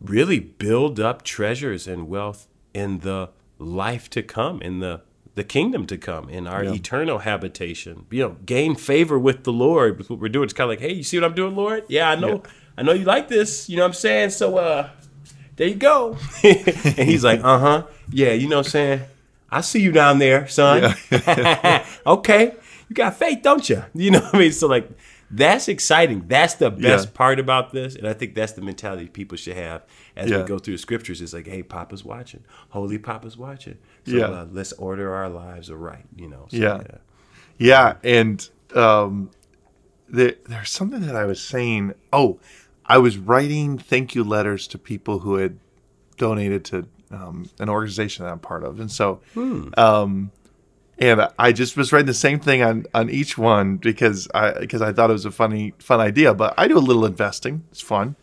really 0.01 0.39
build 0.39 1.01
up 1.01 1.23
treasures 1.23 1.89
and 1.89 2.09
wealth 2.09 2.49
in 2.75 2.99
the 2.99 3.31
life 3.59 4.11
to 4.11 4.23
come 4.23 4.61
in 4.61 4.81
the 4.81 5.01
the 5.39 5.45
kingdom 5.45 5.87
to 5.87 5.97
come 5.97 6.29
in 6.29 6.49
our 6.49 6.65
eternal 6.65 7.21
habitation. 7.21 8.05
You 8.11 8.23
know 8.25 8.37
gain 8.45 8.75
favor 8.75 9.19
with 9.19 9.45
the 9.45 9.53
lord 9.53 9.97
with 9.97 10.11
what 10.11 10.19
we're 10.19 10.29
doing. 10.29 10.45
It's 10.45 10.53
kind 10.53 10.67
of 10.71 10.73
like 10.73 10.81
hey 10.81 10.93
you 10.93 11.05
see 11.05 11.17
what 11.17 11.25
i'm 11.25 11.35
doing 11.35 11.55
lord? 11.55 11.85
Yeah 11.89 12.11
i 12.11 12.17
know 12.17 12.43
i 12.77 12.83
know 12.83 12.93
you 12.93 13.05
like 13.05 13.29
this 13.29 13.71
you 13.71 13.77
know 13.77 13.85
what 13.85 13.89
i'm 13.89 13.95
saying? 13.95 14.31
So 14.31 14.59
uh 14.59 14.91
there 15.57 15.69
you 15.69 15.77
go. 15.77 16.19
And 16.43 17.09
he's 17.09 17.25
like 17.25 17.41
uh-huh. 17.43 17.87
Yeah 18.11 18.33
you 18.33 18.49
know 18.49 18.57
what 18.57 18.67
i'm 18.67 18.71
saying? 18.71 19.01
I 19.49 19.61
see 19.63 19.81
you 19.81 19.93
down 19.93 20.19
there 20.19 20.49
son. 20.49 20.95
Okay. 22.07 22.55
You 22.89 22.95
got 22.95 23.17
faith 23.17 23.41
don't 23.43 23.69
you 23.71 23.85
you 23.95 24.11
know 24.11 24.21
what 24.21 24.35
i 24.35 24.39
mean? 24.39 24.53
So 24.53 24.67
like 24.67 24.91
that's 25.31 25.69
exciting 25.69 26.25
that's 26.27 26.55
the 26.55 26.71
best 26.71 27.09
Yeah. 27.09 27.13
part 27.15 27.39
about 27.39 27.73
this 27.73 27.95
and 27.97 28.07
i 28.09 28.13
think 28.15 28.35
that's 28.35 28.53
the 28.53 28.63
mentality 28.63 29.09
people 29.09 29.37
should 29.37 29.57
have 29.57 29.85
as 30.17 30.31
Yeah. 30.31 30.39
we 30.39 30.45
go 30.45 30.59
through 30.59 30.75
the 30.75 30.79
scriptures 30.79 31.21
it's 31.21 31.35
like 31.35 31.47
hey 31.47 31.63
papa's 31.63 32.03
watching 32.05 32.45
holy 32.71 32.99
papa's 32.99 33.37
watching 33.37 33.77
so 34.07 34.13
Yeah. 34.17 34.25
uh, 34.27 34.47
let's 34.51 34.73
order 34.73 35.15
our 35.15 35.29
lives 35.29 35.71
aright 35.71 36.07
you 36.17 36.29
know 36.29 36.47
so, 36.51 36.57
Yeah. 36.57 36.83
Yeah, 37.61 37.95
and 38.05 38.49
um, 38.77 39.31
there, 40.09 40.35
there's 40.47 40.71
something 40.71 41.01
that 41.01 41.17
I 41.17 41.25
was 41.25 41.43
saying. 41.43 41.93
Oh, 42.13 42.39
I 42.87 42.99
was 42.99 43.19
writing 43.19 43.79
thank 43.79 44.15
you 44.15 44.23
letters 44.23 44.69
to 44.69 44.79
people 44.79 45.19
who 45.19 45.35
had 45.39 45.59
donated 46.17 46.65
to 46.67 46.87
um, 47.11 47.51
an 47.59 47.69
organization 47.69 48.25
that 48.25 48.31
I'm 48.31 48.39
part 48.39 48.63
of, 48.63 48.79
and 48.79 48.91
so, 48.93 49.21
um, 49.77 50.31
and 51.01 51.29
I 51.39 51.53
just 51.53 51.77
was 51.77 51.93
writing 51.93 52.07
the 52.07 52.15
same 52.15 52.41
thing 52.41 52.63
on 52.63 52.87
on 52.95 53.09
each 53.11 53.37
one 53.39 53.77
because 53.77 54.29
I 54.35 54.53
because 54.59 54.83
I 54.83 54.93
thought 54.93 55.11
it 55.11 55.15
was 55.15 55.25
a 55.25 55.31
funny 55.31 55.75
fun 55.79 56.01
idea. 56.01 56.35
But 56.35 56.55
I 56.59 56.69
do 56.69 56.77
a 56.79 56.81
little 56.81 57.05
investing; 57.07 57.65
it's 57.71 57.81
fun. 57.81 58.17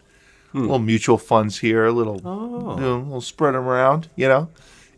A 0.54 0.58
little 0.60 0.80
mutual 0.80 1.18
funds 1.18 1.60
here, 1.60 1.86
a 1.86 1.92
little, 1.92 2.22
Oh. 2.24 2.76
you 2.76 2.82
know, 2.82 2.98
little 3.00 3.20
spread 3.20 3.56
them 3.56 3.68
around, 3.68 4.08
you 4.16 4.30
know, 4.30 4.48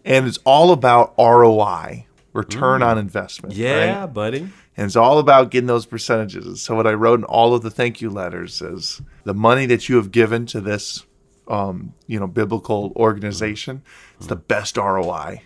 and 0.06 0.28
it's 0.28 0.38
all 0.46 0.72
about 0.72 1.16
ROI, 1.18 2.06
return 2.32 2.84
on 2.84 3.00
investment. 3.00 3.54
right? 3.56 3.60
yeah 3.60 4.06
buddy 4.06 4.42
And 4.78 4.86
it's 4.86 4.96
all 4.96 5.18
about 5.18 5.50
getting 5.50 5.66
those 5.66 5.88
percentages. 5.88 6.62
So 6.62 6.76
what 6.76 6.86
I 6.86 6.94
wrote 6.94 7.18
in 7.22 7.26
all 7.26 7.56
of 7.56 7.64
the 7.64 7.72
thank 7.72 8.02
you 8.02 8.12
letters 8.12 8.62
is 8.62 9.02
the 9.24 9.34
money 9.34 9.66
that 9.66 9.90
you 9.90 9.96
have 9.96 10.12
given 10.12 10.46
to 10.48 10.62
this, 10.62 11.08
um, 11.48 11.94
you 12.06 12.20
know, 12.20 12.28
biblical 12.28 12.94
organization 12.96 13.82
It's 14.18 14.28
the 14.28 14.36
best 14.36 14.78
ROI. 14.78 15.42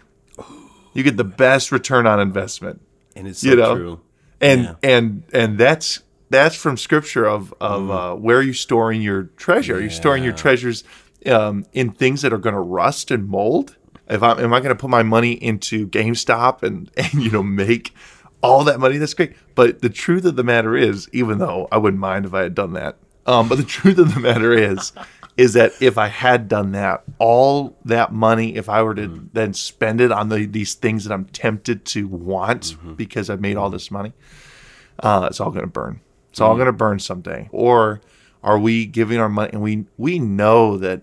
You 0.94 1.04
get 1.04 1.18
the 1.18 1.24
best 1.24 1.72
return 1.72 2.06
on 2.06 2.20
investment, 2.20 2.82
and 3.16 3.28
it's 3.28 3.40
so 3.40 3.50
You 3.50 3.56
know, 3.56 3.76
true 3.76 4.00
and 4.42 4.64
Yeah. 4.64 4.74
and 4.84 5.24
and 5.34 5.58
that's 5.58 6.02
that's 6.30 6.56
from 6.56 6.78
scripture 6.78 7.26
of 7.26 7.54
of 7.62 7.90
uh, 7.92 8.16
where 8.16 8.38
are 8.38 8.42
you 8.42 8.54
storing 8.54 9.02
your 9.02 9.24
treasure? 9.38 9.78
Are 9.78 9.82
you 9.82 9.90
storing 9.90 10.24
your 10.24 10.34
treasures 10.34 10.84
um, 11.26 11.66
in 11.74 11.92
things 11.92 12.22
that 12.24 12.34
are 12.34 12.38
going 12.38 12.56
to 12.56 12.62
rust 12.62 13.12
and 13.12 13.28
mold? 13.28 13.78
If 14.10 14.24
I 14.24 14.42
am 14.42 14.54
I 14.54 14.60
going 14.60 14.76
to 14.76 14.82
put 14.82 14.90
my 14.90 15.04
money 15.04 15.34
into 15.34 15.88
GameStop 15.88 16.64
and 16.64 16.90
and 16.98 17.14
you 17.24 17.32
know 17.32 17.44
make 17.44 17.94
all 18.42 18.64
that 18.66 18.80
money? 18.80 18.98
That's 18.98 19.14
great. 19.14 19.34
But 19.56 19.82
the 19.82 19.90
truth 19.90 20.26
of 20.26 20.36
the 20.36 20.44
matter 20.44 20.76
is, 20.76 21.08
even 21.14 21.38
though 21.38 21.68
I 21.72 21.78
wouldn't 21.78 22.00
mind 22.02 22.26
if 22.26 22.34
I 22.34 22.42
had 22.42 22.56
done 22.56 22.74
that, 22.74 22.98
um, 23.26 23.48
but 23.48 23.56
the 23.58 23.64
truth 23.80 23.98
of 24.00 24.14
the 24.14 24.20
matter 24.20 24.54
is. 24.54 24.92
Is 25.38 25.54
that 25.54 25.72
if 25.82 25.98
I 25.98 26.08
had 26.08 26.48
done 26.48 26.74
that, 26.74 27.04
all 27.18 27.78
that 27.86 28.12
money, 28.12 28.56
if 28.56 28.68
I 28.70 28.84
were 28.84 28.96
to 28.96 29.08
mm-hmm. 29.08 29.28
then 29.34 29.54
spend 29.54 30.02
it 30.02 30.12
on 30.12 30.30
the, 30.30 30.46
these 30.46 30.74
things 30.74 31.06
that 31.06 31.14
I'm 31.14 31.26
tempted 31.26 31.86
to 31.86 32.08
want 32.08 32.62
mm-hmm. 32.64 32.94
because 32.94 33.30
I've 33.30 33.42
made 33.42 33.58
all 33.58 33.70
this 33.70 33.90
money, 33.90 34.14
uh, 35.00 35.28
it's 35.30 35.40
all 35.40 35.50
going 35.50 35.64
to 35.64 35.72
burn. 35.72 36.02
It's 36.30 36.42
all 36.42 36.52
mm-hmm. 36.52 36.60
going 36.60 36.66
to 36.68 36.74
burn 36.74 37.00
someday. 37.00 37.50
Or 37.52 38.02
are 38.44 38.60
we 38.60 38.86
giving 38.86 39.20
our 39.20 39.30
money? 39.30 39.52
And 39.54 39.62
we 39.62 39.86
we 39.98 40.20
know 40.20 40.78
that 40.78 41.02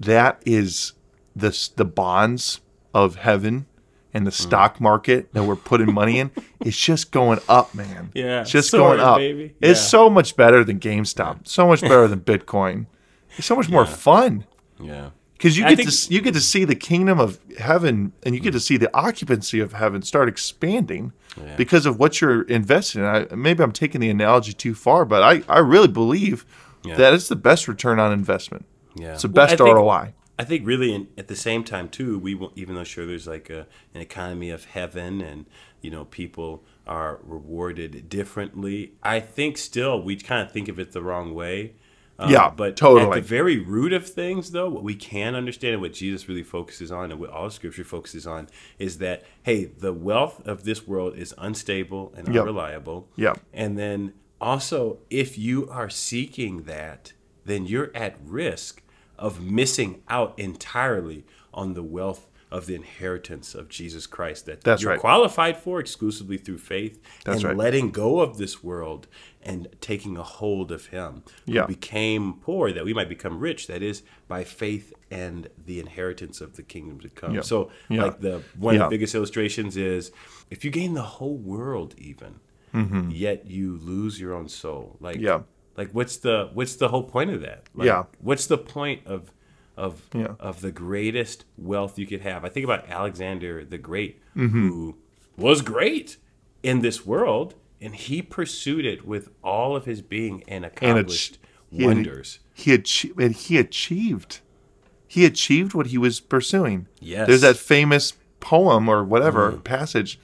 that 0.00 0.42
is 0.46 0.92
the 1.34 1.70
the 1.76 1.84
bonds 1.84 2.60
of 2.94 3.16
heaven 3.16 3.66
and 4.14 4.26
the 4.26 4.30
hmm. 4.30 4.42
stock 4.42 4.80
market 4.80 5.32
that 5.34 5.44
we're 5.44 5.56
putting 5.56 5.92
money 5.92 6.18
in. 6.18 6.30
It's 6.60 6.76
just 6.76 7.12
going 7.12 7.38
up, 7.48 7.72
man. 7.72 8.10
Yeah, 8.14 8.40
it's 8.40 8.50
just 8.50 8.70
soaring, 8.70 8.96
going 8.96 9.00
up. 9.00 9.18
baby. 9.18 9.54
It's 9.60 9.80
so 9.80 10.10
much 10.10 10.34
better 10.34 10.64
than 10.64 10.80
GameStop. 10.80 11.46
So 11.46 11.68
much 11.68 11.82
better 11.82 12.08
than 12.08 12.20
Bitcoin. 12.32 12.86
It's 13.36 13.46
so 13.46 13.54
much 13.54 13.68
more 13.68 13.86
fun 13.86 14.44
yeah 14.80 15.10
because 15.38 15.56
you 15.56 15.64
get 15.64 15.76
think- 15.76 15.90
to 15.90 16.14
you 16.14 16.20
get 16.20 16.34
to 16.34 16.40
see 16.40 16.64
the 16.64 16.74
kingdom 16.74 17.20
of 17.20 17.38
heaven 17.58 18.12
and 18.24 18.34
you 18.34 18.40
get 18.40 18.50
to 18.50 18.58
hmm. 18.58 18.62
see 18.62 18.76
the 18.76 18.94
occupancy 18.94 19.60
of 19.60 19.72
heaven 19.72 20.02
start 20.02 20.28
expanding 20.28 21.12
Yeah. 21.36 21.54
because 21.56 21.86
of 21.86 21.98
what 21.98 22.20
you're 22.20 22.42
investing 22.42 23.02
in. 23.02 23.06
I, 23.06 23.34
maybe 23.34 23.62
I'm 23.62 23.72
taking 23.72 24.00
the 24.00 24.10
analogy 24.10 24.52
too 24.52 24.74
far, 24.74 25.04
but 25.04 25.22
I, 25.22 25.42
I 25.48 25.60
really 25.60 25.88
believe 25.88 26.44
Yeah. 26.84 26.96
that 26.96 27.14
it's 27.14 27.28
the 27.28 27.36
best 27.36 27.68
return 27.68 28.00
on 28.00 28.12
investment. 28.12 28.66
Yeah, 28.96 29.12
It's 29.12 29.22
the 29.22 29.28
Well, 29.28 29.46
best 29.46 29.58
think- 29.58 29.74
ROI. 29.74 30.14
I 30.38 30.44
think 30.44 30.64
really, 30.66 30.94
in, 30.94 31.08
at 31.18 31.26
the 31.28 31.36
same 31.36 31.64
time 31.64 31.88
too, 31.88 32.18
we 32.18 32.34
won't- 32.34 32.52
even 32.56 32.74
though 32.76 32.84
sure 32.84 33.06
there's 33.06 33.26
like 33.26 33.50
a, 33.50 33.66
an 33.94 34.00
economy 34.00 34.50
of 34.50 34.66
heaven, 34.66 35.20
and 35.20 35.46
you 35.82 35.90
know 35.90 36.04
people 36.04 36.62
are 36.86 37.18
rewarded 37.24 38.08
differently. 38.08 38.92
I 39.02 39.20
think 39.20 39.58
still 39.58 40.00
we 40.02 40.16
kind 40.16 40.42
of 40.46 40.52
think 40.52 40.68
of 40.68 40.78
it 40.78 40.92
the 40.92 41.02
wrong 41.02 41.34
way. 41.34 41.72
Um, 42.20 42.30
Yeah, 42.32 42.50
but 42.50 42.76
totally. 42.76 43.10
at 43.10 43.14
the 43.14 43.20
very 43.28 43.58
root 43.58 43.92
of 43.92 44.04
things, 44.08 44.50
though, 44.50 44.68
what 44.68 44.82
we 44.82 44.94
can 44.96 45.34
understand 45.36 45.74
and 45.74 45.82
what 45.82 45.92
Jesus 45.92 46.28
really 46.28 46.42
focuses 46.42 46.90
on, 46.90 47.10
and 47.12 47.20
what 47.20 47.30
all 47.30 47.50
Scripture 47.50 47.84
focuses 47.84 48.26
on, 48.26 48.48
is 48.78 48.98
that 48.98 49.24
hey, 49.42 49.64
the 49.66 49.92
wealth 49.92 50.46
of 50.46 50.64
this 50.64 50.86
world 50.86 51.16
is 51.16 51.34
unstable 51.38 52.12
and 52.16 52.26
Yep. 52.28 52.36
unreliable. 52.42 53.08
Yep. 53.16 53.40
And 53.52 53.78
then 53.78 54.14
also, 54.40 54.98
if 55.10 55.36
you 55.36 55.68
are 55.68 55.90
seeking 55.90 56.62
that, 56.64 57.12
then 57.44 57.66
you're 57.66 57.90
at 57.94 58.16
risk 58.24 58.82
of 59.18 59.40
missing 59.42 60.02
out 60.08 60.38
entirely 60.38 61.24
on 61.52 61.74
the 61.74 61.82
wealth 61.82 62.28
of 62.50 62.64
the 62.64 62.74
inheritance 62.74 63.54
of 63.54 63.68
Jesus 63.68 64.06
Christ 64.06 64.46
that 64.46 64.62
That's 64.62 64.80
you're 64.80 64.92
right. 64.92 65.00
qualified 65.00 65.58
for 65.58 65.80
exclusively 65.80 66.38
through 66.38 66.56
faith 66.58 66.98
That's 67.26 67.38
and 67.42 67.44
right. 67.50 67.56
letting 67.56 67.90
go 67.90 68.20
of 68.20 68.38
this 68.38 68.64
world 68.64 69.06
and 69.42 69.68
taking 69.82 70.16
a 70.16 70.22
hold 70.22 70.72
of 70.72 70.86
him 70.86 71.24
who 71.44 71.52
Yeah. 71.52 71.66
became 71.66 72.34
poor 72.40 72.72
that 72.72 72.86
we 72.86 72.94
might 72.94 73.08
become 73.10 73.38
rich 73.38 73.66
that 73.66 73.82
is 73.82 74.02
by 74.28 74.44
faith 74.44 74.94
and 75.10 75.48
the 75.66 75.78
inheritance 75.78 76.40
of 76.40 76.56
the 76.56 76.62
kingdom 76.62 77.00
to 77.00 77.10
come 77.10 77.34
Yeah. 77.34 77.42
so 77.42 77.70
Yeah. 77.90 78.04
like 78.04 78.20
the 78.20 78.42
one 78.58 78.76
of 78.76 78.80
the 78.80 78.88
biggest 78.96 79.14
illustrations 79.14 79.76
is 79.76 80.10
if 80.50 80.64
you 80.64 80.70
gain 80.70 80.94
the 80.94 81.02
whole 81.02 81.36
world 81.36 81.94
even 81.98 82.40
yet 83.10 83.46
you 83.46 83.76
lose 83.82 84.18
your 84.20 84.32
own 84.32 84.48
soul 84.48 84.96
like 85.00 85.16
Mm-hmm. 85.16 85.24
Yeah. 85.26 85.40
Like 85.78 85.90
what's 85.92 86.16
the 86.18 86.50
what's 86.52 86.76
the 86.76 86.88
whole 86.88 87.04
point 87.04 87.30
of 87.30 87.40
that 87.40 87.62
like, 87.74 87.86
Yeah. 87.86 88.02
what's 88.20 88.46
the 88.46 88.58
point 88.58 89.06
of 89.06 89.30
of 89.76 90.02
Yeah. 90.12 90.34
of 90.40 90.60
the 90.60 90.72
greatest 90.72 91.44
wealth 91.56 91.98
you 91.98 92.06
could 92.06 92.20
have 92.22 92.44
i 92.44 92.48
think 92.50 92.64
about 92.64 92.88
alexander 92.90 93.64
the 93.64 93.78
great 93.78 94.20
Mm-hmm. 94.36 94.68
who 94.68 94.96
was 95.36 95.62
great 95.62 96.16
in 96.62 96.80
this 96.80 97.06
world 97.06 97.54
and 97.80 97.94
he 97.94 98.20
pursued 98.22 98.84
it 98.84 99.06
with 99.06 99.30
all 99.42 99.76
of 99.76 99.84
his 99.86 100.02
being 100.02 100.42
and 100.48 100.64
And 100.64 100.66
accomplished 100.66 101.38
he 101.70 101.82
had- 101.84 101.86
wonders 101.94 102.40
He 102.54 102.72
achieved. 102.74 103.20
And 103.20 103.34
he 103.36 103.56
achieved. 103.58 104.40
He 105.06 105.24
achieved 105.24 105.74
what 105.74 105.86
he 105.86 105.96
was 105.98 106.18
pursuing. 106.18 106.88
Yes. 107.00 107.28
There's 107.28 107.42
that 107.42 107.56
famous 107.56 108.14
poem 108.40 108.88
or 108.88 109.04
whatever 109.04 109.52
Mm. 109.52 109.62
passage 109.64 110.18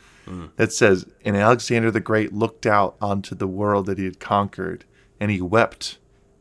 that 0.56 0.72
says, 0.72 1.06
"And 1.24 1.36
Alexander 1.36 1.90
the 1.92 2.00
Great 2.00 2.32
looked 2.32 2.66
out 2.66 2.96
onto 3.00 3.34
the 3.36 3.46
world 3.46 3.86
that 3.86 3.98
he 3.98 4.04
had 4.04 4.18
conquered, 4.18 4.84
and 5.24 5.32
he 5.32 5.40
wept 5.40 5.96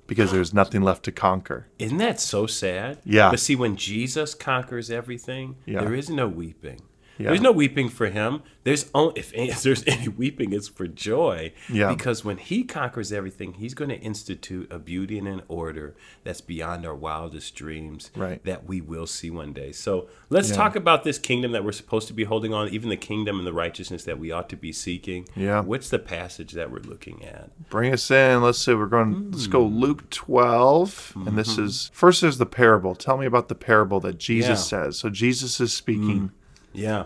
because 0.07 0.31
there 0.31 0.39
was 0.39 0.53
nothing 0.53 0.81
left 0.81 1.03
to 1.05 1.11
conquer." 1.11 1.67
Isn't 1.79 1.97
that 1.99 2.19
so 2.19 2.45
sad? 2.45 2.99
Yeah. 3.05 3.29
But 3.31 3.39
see, 3.39 3.55
when 3.55 3.77
Jesus 3.77 4.35
conquers 4.35 4.91
everything, 4.91 5.55
Yeah. 5.65 5.79
there 5.79 5.93
is 5.95 6.09
no 6.09 6.27
weeping. 6.27 6.81
Yeah. 7.17 7.27
There's 7.27 7.41
no 7.41 7.51
weeping 7.51 7.89
for 7.89 8.07
him. 8.07 8.41
There's 8.63 8.89
only 8.95 9.19
if, 9.19 9.31
if 9.35 9.61
there's 9.61 9.83
any 9.85 10.07
weeping, 10.07 10.51
it's 10.53 10.67
for 10.67 10.87
joy. 10.87 11.53
Yeah. 11.71 11.89
Because 11.93 12.25
when 12.25 12.37
he 12.37 12.63
conquers 12.63 13.11
everything, 13.13 13.53
he's 13.53 13.73
going 13.73 13.89
to 13.89 13.99
institute 13.99 14.71
a 14.71 14.79
beauty 14.79 15.19
and 15.19 15.27
an 15.27 15.43
order 15.47 15.95
that's 16.23 16.41
beyond 16.41 16.85
our 16.85 16.95
wildest 16.95 17.55
dreams. 17.55 18.09
Right. 18.15 18.43
That 18.45 18.65
we 18.65 18.81
will 18.81 19.05
see 19.07 19.29
one 19.29 19.53
day. 19.53 19.71
So 19.73 20.07
let's 20.29 20.49
Yeah. 20.49 20.55
talk 20.55 20.75
about 20.75 21.03
this 21.03 21.19
kingdom 21.19 21.51
that 21.51 21.63
we're 21.63 21.71
supposed 21.71 22.07
to 22.07 22.13
be 22.13 22.23
holding 22.23 22.53
on, 22.53 22.69
even 22.69 22.89
the 22.89 22.97
kingdom 22.97 23.37
and 23.37 23.45
the 23.45 23.53
righteousness 23.53 24.03
that 24.05 24.17
we 24.17 24.31
ought 24.31 24.49
to 24.49 24.55
be 24.57 24.71
seeking. 24.71 25.27
Yeah. 25.35 25.59
What's 25.61 25.89
the 25.89 25.99
passage 25.99 26.53
that 26.53 26.71
we're 26.71 26.79
looking 26.79 27.23
at? 27.25 27.51
Bring 27.69 27.93
us 27.93 28.09
in. 28.09 28.41
Let's 28.41 28.59
see. 28.59 28.73
We're 28.73 28.85
going. 28.87 29.31
Let's 29.31 29.47
go 29.47 29.67
Hmm. 29.67 29.77
Luke 29.77 30.09
12, 30.09 31.13
and 31.27 31.37
this 31.37 31.57
is 31.57 31.91
first. 31.93 32.21
There's 32.21 32.37
the 32.37 32.45
parable. 32.45 32.95
Tell 32.95 33.17
me 33.17 33.25
about 33.25 33.49
the 33.49 33.55
parable 33.55 33.99
that 34.01 34.17
Jesus 34.17 34.71
Yeah. 34.71 34.83
says. 34.85 34.97
So 34.97 35.09
Jesus 35.09 35.59
is 35.59 35.73
speaking. 35.73 36.31
Yeah. 36.73 37.05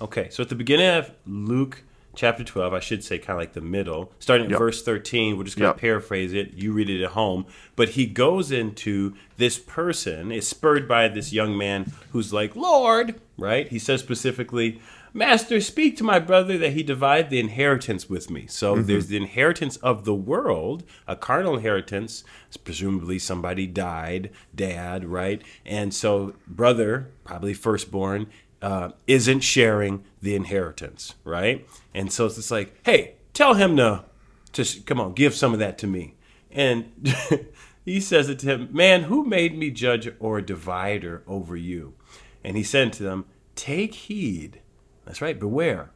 Okay, 0.00 0.28
so 0.30 0.42
at 0.42 0.48
the 0.48 0.54
beginning 0.54 0.86
of 0.88 1.10
Luke 1.26 1.82
chapter 2.14 2.44
12, 2.44 2.72
I 2.72 2.80
should 2.80 3.02
say 3.04 3.18
kind 3.18 3.36
of 3.36 3.38
like 3.42 3.52
the 3.52 3.60
middle, 3.60 4.12
starting 4.18 4.46
at 4.46 4.50
Yep. 4.52 4.58
verse 4.58 4.82
13, 4.82 5.36
we're 5.36 5.44
just 5.44 5.56
going 5.56 5.68
to 5.72 5.74
Yep. 5.74 5.80
paraphrase 5.80 6.32
it. 6.32 6.54
You 6.54 6.72
read 6.72 6.88
it 6.90 7.02
at 7.02 7.10
home. 7.10 7.46
But 7.76 7.90
he 7.90 8.06
goes 8.06 8.50
into 8.52 9.14
this 9.36 9.58
person, 9.58 10.30
is 10.32 10.46
spurred 10.46 10.88
by 10.88 11.08
this 11.08 11.32
young 11.32 11.56
man 11.56 11.92
who's 12.12 12.32
like, 12.32 12.54
Lord, 12.56 13.16
right? 13.36 13.68
He 13.68 13.78
says 13.78 14.00
specifically, 14.00 14.80
Master, 15.14 15.60
speak 15.60 15.96
to 15.96 16.04
my 16.04 16.18
brother 16.18 16.58
that 16.58 16.72
he 16.74 16.82
divide 16.82 17.30
the 17.30 17.40
inheritance 17.40 18.08
with 18.10 18.30
me. 18.30 18.46
So 18.46 18.74
Mm-hmm. 18.76 18.86
there's 18.86 19.06
the 19.06 19.16
inheritance 19.16 19.76
of 19.78 20.04
the 20.04 20.14
world, 20.14 20.84
a 21.08 21.16
carnal 21.16 21.54
inheritance. 21.54 22.24
Presumably 22.62 23.18
somebody 23.18 23.66
died, 23.66 24.30
dad, 24.54 25.04
right? 25.04 25.40
And 25.64 25.92
so 25.94 26.34
brother, 26.46 27.10
probably 27.24 27.54
firstborn, 27.54 28.26
uh, 28.62 28.90
isn't 29.06 29.40
sharing 29.40 30.04
the 30.20 30.34
inheritance, 30.34 31.14
right? 31.24 31.66
And 31.94 32.12
so 32.12 32.26
it's 32.26 32.36
just 32.36 32.50
like, 32.50 32.74
hey, 32.84 33.14
tell 33.32 33.54
him 33.54 33.76
to, 33.76 34.04
to 34.52 34.80
come 34.80 35.00
on, 35.00 35.14
give 35.14 35.34
some 35.34 35.52
of 35.52 35.58
that 35.58 35.78
to 35.78 35.86
me. 35.86 36.16
And 36.50 36.92
he 37.84 38.00
says 38.00 38.28
it 38.28 38.38
to 38.40 38.46
him, 38.46 38.68
man, 38.72 39.04
who 39.04 39.24
made 39.24 39.56
me 39.56 39.70
judge 39.70 40.08
or 40.18 40.40
divider 40.40 41.22
over 41.26 41.56
you? 41.56 41.94
And 42.42 42.56
he 42.56 42.62
said 42.62 42.92
to 42.94 43.02
them, 43.02 43.26
take 43.54 43.94
heed. 43.94 44.60
That's 45.04 45.22
right, 45.22 45.38
beware. 45.38 45.90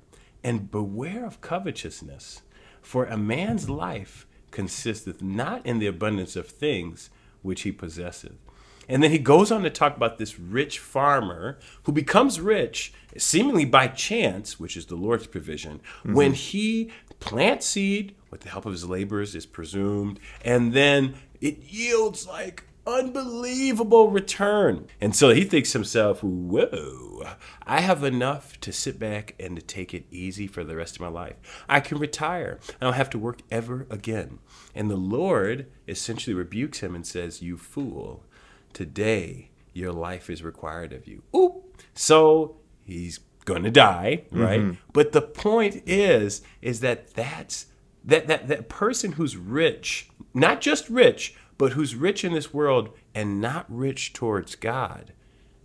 And 0.45 0.71
beware 0.71 1.25
of 1.25 1.41
covetousness. 1.41 2.43
For 2.81 3.05
a 3.05 3.17
man's 3.17 3.69
life 3.69 4.27
consisteth 4.51 5.23
not 5.23 5.65
in 5.65 5.79
the 5.79 5.87
abundance 5.87 6.37
of 6.37 6.47
things 6.49 7.11
which 7.43 7.63
he 7.63 7.73
possesseth. 7.73 8.37
And 8.89 9.03
then 9.03 9.11
he 9.11 9.19
goes 9.19 9.53
on 9.53 9.63
to 9.63 9.71
talk 9.71 9.97
about 9.97 10.19
this 10.19 10.39
rich 10.39 10.79
farmer 10.79 11.59
who 11.85 11.93
becomes 11.93 12.41
rich 12.41 12.93
seemingly 13.17 13.65
by 13.65 13.89
chance, 13.89 14.59
which 14.59 14.77
is 14.77 14.87
the 14.87 14.97
Lord's 14.97 15.27
provision, 15.27 15.81
mm-hmm. 16.01 16.15
when 16.15 16.33
he 16.33 16.91
plants 17.21 17.67
seed 17.67 18.15
with 18.31 18.41
the 18.41 18.49
help 18.49 18.67
of 18.67 18.73
his 18.73 18.89
laborers, 18.89 19.35
is 19.35 19.47
presumed, 19.47 20.19
and 20.45 20.73
then 20.73 21.15
it 21.41 21.59
yields 21.59 22.27
like 22.27 22.65
unbelievable 22.87 24.11
return. 24.11 24.87
And 25.01 25.15
so 25.15 25.31
he 25.31 25.45
thinks 25.45 25.73
himself, 25.73 26.23
whoa, 26.23 27.23
I 27.65 27.81
have 27.81 28.03
enough 28.03 28.59
to 28.61 28.73
sit 28.73 28.99
back 28.99 29.35
and 29.39 29.57
to 29.57 29.63
take 29.63 29.95
it 29.95 30.07
easy 30.11 30.47
for 30.47 30.65
the 30.65 30.77
rest 30.77 30.97
of 30.97 31.01
my 31.01 31.09
life. 31.09 31.37
I 31.69 31.81
can 31.81 31.99
retire. 31.99 32.59
I 32.81 32.85
don't 32.85 32.95
have 32.95 33.11
to 33.11 33.19
work 33.19 33.41
ever 33.51 33.87
again. 33.89 34.39
And 34.75 34.91
the 34.91 34.97
Lord 34.97 35.67
essentially 35.87 36.35
rebukes 36.35 36.81
him 36.81 36.95
and 36.95 37.07
says, 37.07 37.43
You 37.43 37.57
fool, 37.57 38.25
today 38.75 39.51
your 39.73 39.93
life 39.93 40.29
is 40.29 40.43
required 40.43 40.93
of 40.93 41.07
you. 41.07 41.23
Oop. 41.35 41.83
So 41.95 42.57
he's 42.85 43.21
going 43.45 43.63
to 43.65 43.71
die, 43.71 44.25
right? 44.31 44.61
Mm-hmm. 44.61 44.81
But 44.93 45.13
the 45.13 45.23
point 45.23 45.83
is, 45.87 46.43
is 46.61 46.81
that 46.81 47.15
that's 47.15 47.67
that, 48.05 48.27
that 48.27 48.49
that 48.49 48.69
person 48.69 49.13
who's 49.13 49.37
rich, 49.37 50.11
not 50.35 50.61
just 50.61 50.89
rich, 50.89 51.37
but 51.59 51.73
who's 51.73 51.95
rich 51.95 52.25
in 52.25 52.33
this 52.33 52.53
world 52.53 52.91
and 53.15 53.41
not 53.41 53.67
rich 53.69 54.13
towards 54.13 54.55
God, 54.55 55.13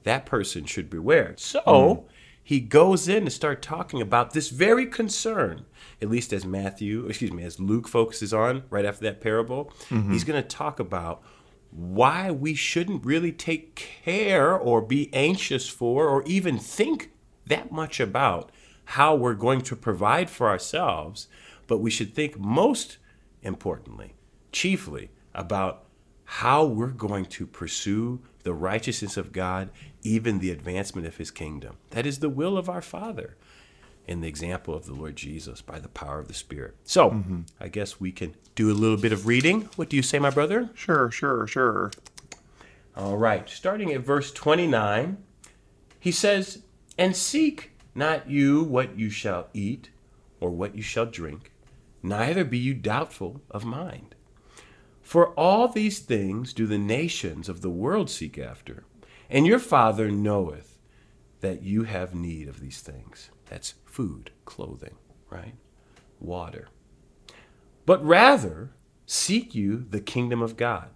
that 0.03 0.25
person 0.25 0.65
should 0.65 0.89
beware. 0.89 1.33
So 1.37 1.61
mm-hmm. 1.61 2.07
he 2.43 2.59
goes 2.59 3.07
in 3.07 3.25
to 3.25 3.31
start 3.31 3.61
talking 3.61 4.01
about 4.01 4.33
this 4.33 4.49
very 4.49 4.85
concern, 4.85 5.65
at 6.01 6.09
least 6.09 6.33
as 6.33 6.45
Matthew, 6.45 7.07
excuse 7.07 7.31
me, 7.31 7.43
as 7.43 7.59
Luke 7.59 7.87
focuses 7.87 8.33
on 8.33 8.63
right 8.69 8.85
after 8.85 9.03
that 9.05 9.21
parable. 9.21 9.73
Mm-hmm. 9.89 10.11
He's 10.11 10.23
going 10.23 10.41
to 10.41 10.47
talk 10.47 10.79
about 10.79 11.23
why 11.71 12.31
we 12.31 12.53
shouldn't 12.53 13.05
really 13.05 13.31
take 13.31 13.75
care 13.75 14.55
or 14.55 14.81
be 14.81 15.13
anxious 15.13 15.67
for 15.69 16.07
or 16.07 16.23
even 16.23 16.57
think 16.57 17.11
that 17.45 17.71
much 17.71 17.99
about 17.99 18.51
how 18.91 19.15
we're 19.15 19.33
going 19.33 19.61
to 19.61 19.75
provide 19.75 20.29
for 20.29 20.47
ourselves, 20.49 21.27
but 21.67 21.79
we 21.79 21.91
should 21.91 22.13
think 22.13 22.39
most 22.39 22.97
importantly, 23.41 24.15
chiefly, 24.51 25.09
about 25.33 25.85
how 26.23 26.65
we're 26.65 26.87
going 26.87 27.25
to 27.25 27.45
pursue 27.45 28.21
the 28.43 28.53
righteousness 28.53 29.17
of 29.17 29.31
God, 29.31 29.69
even 30.03 30.39
the 30.39 30.51
advancement 30.51 31.05
of 31.05 31.17
his 31.17 31.31
kingdom. 31.31 31.77
That 31.91 32.05
is 32.05 32.19
the 32.19 32.29
will 32.29 32.57
of 32.57 32.69
our 32.69 32.81
Father 32.81 33.35
in 34.07 34.21
the 34.21 34.27
example 34.27 34.73
of 34.73 34.85
the 34.85 34.93
Lord 34.93 35.15
Jesus 35.15 35.61
by 35.61 35.79
the 35.79 35.89
power 35.89 36.19
of 36.19 36.27
the 36.27 36.33
Spirit. 36.33 36.75
So, 36.83 37.11
mm-hmm. 37.11 37.41
I 37.59 37.67
guess 37.67 37.99
we 37.99 38.11
can 38.11 38.35
do 38.55 38.71
a 38.71 38.73
little 38.73 38.97
bit 38.97 39.11
of 39.11 39.27
reading. 39.27 39.69
What 39.75 39.89
do 39.89 39.97
you 39.97 40.01
say, 40.01 40.17
my 40.17 40.29
brother? 40.29 40.69
Sure, 40.73 41.11
sure, 41.11 41.45
sure. 41.45 41.91
All 42.95 43.17
right, 43.17 43.47
starting 43.47 43.91
at 43.93 44.01
verse 44.01 44.31
29, 44.31 45.17
he 45.99 46.11
says, 46.11 46.63
And 46.97 47.15
seek 47.15 47.71
not 47.93 48.29
you 48.29 48.63
what 48.63 48.97
you 48.97 49.09
shall 49.09 49.47
eat 49.53 49.89
or 50.39 50.51
what 50.51 50.75
you 50.75 50.81
shall 50.81 51.05
drink, 51.05 51.51
neither 52.01 52.43
be 52.43 52.57
you 52.57 52.73
doubtful 52.73 53.41
of 53.51 53.65
mind. 53.65 54.15
For 55.01 55.29
all 55.33 55.67
these 55.67 55.99
things 55.99 56.53
do 56.53 56.65
the 56.67 56.77
nations 56.77 57.49
of 57.49 57.61
the 57.61 57.69
world 57.69 58.09
seek 58.09 58.37
after, 58.37 58.83
and 59.29 59.47
your 59.47 59.59
Father 59.59 60.11
knoweth 60.11 60.77
that 61.41 61.63
you 61.63 61.83
have 61.83 62.13
need 62.13 62.47
of 62.47 62.59
these 62.59 62.81
things. 62.81 63.29
That's 63.45 63.75
food, 63.97 64.29
clothing, 64.45 64.95
right? 65.31 65.55
Water. 66.19 66.67
But 67.87 68.05
rather 68.05 68.69
seek 69.07 69.55
you 69.55 69.87
the 69.89 69.99
kingdom 69.99 70.39
of 70.39 70.55
God, 70.55 70.89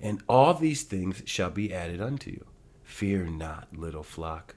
and 0.00 0.24
all 0.28 0.54
these 0.54 0.82
things 0.82 1.22
shall 1.24 1.50
be 1.50 1.72
added 1.72 2.00
unto 2.00 2.32
you. 2.32 2.44
Fear 2.82 3.26
not, 3.26 3.68
little 3.76 4.02
flock, 4.02 4.56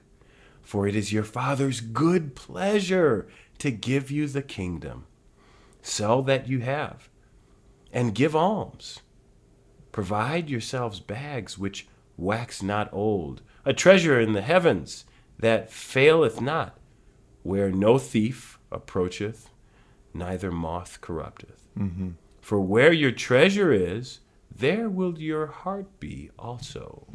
for 0.62 0.88
it 0.88 0.96
is 0.96 1.12
your 1.12 1.22
Father's 1.22 1.80
good 1.80 2.34
pleasure 2.34 3.28
to 3.58 3.70
give 3.70 4.10
you 4.10 4.26
the 4.26 4.42
kingdom. 4.42 5.06
Sell 5.80 6.22
that 6.22 6.48
you 6.48 6.58
have, 6.58 7.08
and 7.92 8.16
give 8.16 8.34
alms. 8.34 8.98
Provide 9.92 10.50
yourselves 10.50 10.98
bags 10.98 11.56
which 11.56 11.86
wax 12.16 12.64
not 12.64 12.92
old, 12.92 13.42
a 13.64 13.72
treasure 13.72 14.20
in 14.20 14.32
the 14.32 14.42
heavens 14.42 15.04
that 15.38 15.70
faileth 15.70 16.40
not, 16.40 16.76
where 17.42 17.70
no 17.70 17.98
thief 17.98 18.58
approacheth, 18.70 19.50
neither 20.14 20.50
moth 20.50 21.00
corrupteth. 21.00 21.62
Mm-hmm. 21.78 22.10
For 22.40 22.60
where 22.60 22.92
your 22.92 23.12
treasure 23.12 23.72
is, 23.72 24.20
there 24.54 24.88
will 24.88 25.18
your 25.18 25.46
heart 25.46 26.00
be 26.00 26.30
also. 26.38 27.06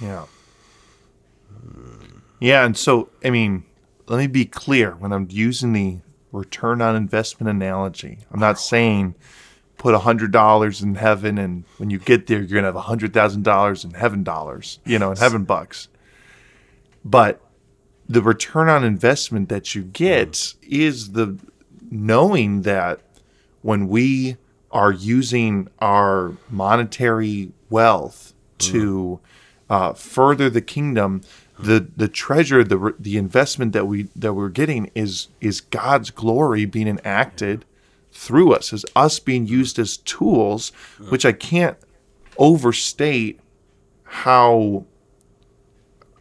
Yeah. 0.00 0.26
Yeah, 2.40 2.64
and 2.64 2.76
so 2.76 3.10
I 3.24 3.30
mean, 3.30 3.64
let 4.06 4.18
me 4.18 4.26
be 4.26 4.44
clear 4.44 4.92
when 4.92 5.12
I'm 5.12 5.28
using 5.30 5.72
the 5.72 5.98
return 6.32 6.80
on 6.80 6.96
investment 6.96 7.50
analogy. 7.50 8.18
I'm 8.30 8.40
not 8.40 8.58
saying 8.58 9.14
put 9.76 9.94
a 9.94 10.00
hundred 10.00 10.30
dollars 10.30 10.82
in 10.82 10.94
heaven 10.94 11.38
and 11.38 11.64
when 11.78 11.88
you 11.88 11.98
get 11.98 12.26
there 12.26 12.38
you're 12.38 12.46
gonna 12.46 12.66
have 12.66 12.76
a 12.76 12.82
hundred 12.82 13.14
thousand 13.14 13.44
dollars 13.44 13.84
in 13.84 13.92
heaven 13.92 14.22
dollars, 14.22 14.78
you 14.84 14.98
know, 14.98 15.10
in 15.10 15.16
heaven 15.16 15.44
bucks. 15.44 15.88
But 17.04 17.40
the 18.10 18.20
return 18.20 18.68
on 18.68 18.82
investment 18.82 19.48
that 19.48 19.76
you 19.76 19.84
get 19.84 20.32
mm. 20.32 20.54
is 20.68 21.12
the 21.12 21.38
knowing 21.90 22.62
that 22.62 23.00
when 23.62 23.86
we 23.86 24.36
are 24.72 24.90
using 24.90 25.68
our 25.78 26.32
monetary 26.48 27.52
wealth 27.68 28.34
mm. 28.58 28.72
to 28.72 29.20
uh, 29.68 29.92
further 29.92 30.50
the 30.50 30.60
kingdom, 30.60 31.20
the 31.56 31.86
the 31.96 32.08
treasure, 32.08 32.64
the 32.64 32.94
the 32.98 33.16
investment 33.16 33.72
that 33.74 33.86
we 33.86 34.08
that 34.16 34.34
we're 34.34 34.48
getting 34.48 34.90
is 34.96 35.28
is 35.40 35.60
God's 35.60 36.10
glory 36.10 36.64
being 36.64 36.88
enacted 36.88 37.60
mm. 37.60 37.64
through 38.12 38.52
us, 38.54 38.72
as 38.72 38.84
us 38.96 39.20
being 39.20 39.46
used 39.46 39.78
as 39.78 39.98
tools, 39.98 40.70
which 41.10 41.24
I 41.24 41.30
can't 41.30 41.76
overstate 42.38 43.38
how 44.02 44.84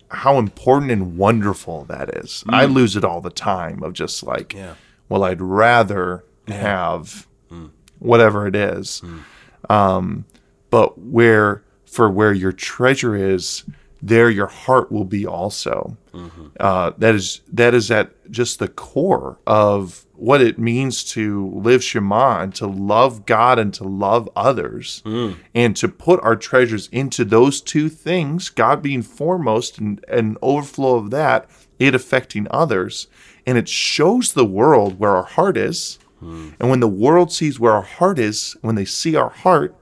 how 0.10 0.38
important 0.38 0.92
and 0.92 1.18
wonderful 1.18 1.86
that 1.86 2.18
is. 2.18 2.44
I 2.50 2.66
mm. 2.66 2.74
lose 2.74 2.96
it 2.96 3.06
all 3.06 3.22
the 3.22 3.30
time 3.30 3.84
of 3.84 3.94
just 3.94 4.24
like, 4.24 4.54
Yeah. 4.54 4.76
well, 5.08 5.24
I'd 5.24 5.42
rather 5.42 6.24
have 6.48 7.28
mm. 7.52 7.70
whatever 8.00 8.48
it 8.48 8.56
is. 8.56 9.02
Mm. 9.04 9.72
Um, 9.72 10.26
but 10.70 10.98
where 10.98 11.64
for 11.86 12.10
where 12.10 12.34
your 12.34 12.52
treasure 12.52 13.16
is, 13.16 13.64
there 14.02 14.30
your 14.30 14.48
heart 14.48 14.92
will 14.92 15.06
be 15.06 15.26
also. 15.26 15.98
Mm-hmm. 16.14 16.48
Uh, 16.60 16.92
that 16.98 17.16
is 17.16 17.42
that 17.52 17.74
is 17.74 17.92
at 17.92 18.12
just 18.32 18.60
the 18.60 18.68
core 18.68 19.40
of 19.46 20.06
what 20.14 20.42
it 20.42 20.60
means 20.60 21.04
to 21.04 21.50
live 21.50 21.84
Shema 21.84 22.42
and 22.42 22.56
to 22.56 22.68
love 22.68 23.26
God 23.26 23.58
and 23.58 23.74
to 23.76 23.84
love 23.86 24.30
others, 24.36 25.02
mm. 25.06 25.38
and 25.56 25.76
to 25.78 25.88
put 25.88 26.22
our 26.24 26.36
treasures 26.36 26.90
into 26.92 27.24
those 27.24 27.62
two 27.62 27.90
things, 27.90 28.50
God 28.50 28.82
being 28.82 29.02
foremost 29.02 29.78
and 29.78 30.04
an 30.10 30.38
overflow 30.42 30.96
of 30.96 31.10
that, 31.12 31.50
it 31.78 31.96
affecting 31.96 32.48
others, 32.52 33.08
and 33.46 33.58
it 33.58 33.70
shows 33.70 34.34
the 34.34 34.46
world 34.46 35.00
where 35.00 35.16
our 35.16 35.24
heart 35.24 35.58
is. 35.58 36.00
Mm. 36.22 36.54
And 36.60 36.70
when 36.70 36.82
the 36.82 36.88
world 36.88 37.32
sees 37.32 37.60
where 37.60 37.74
our 37.74 37.82
heart 37.82 38.20
is, 38.20 38.58
when 38.62 38.76
they 38.76 38.86
see 38.86 39.16
our 39.16 39.30
heart, 39.30 39.74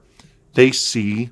they 0.54 0.70
see 0.70 1.30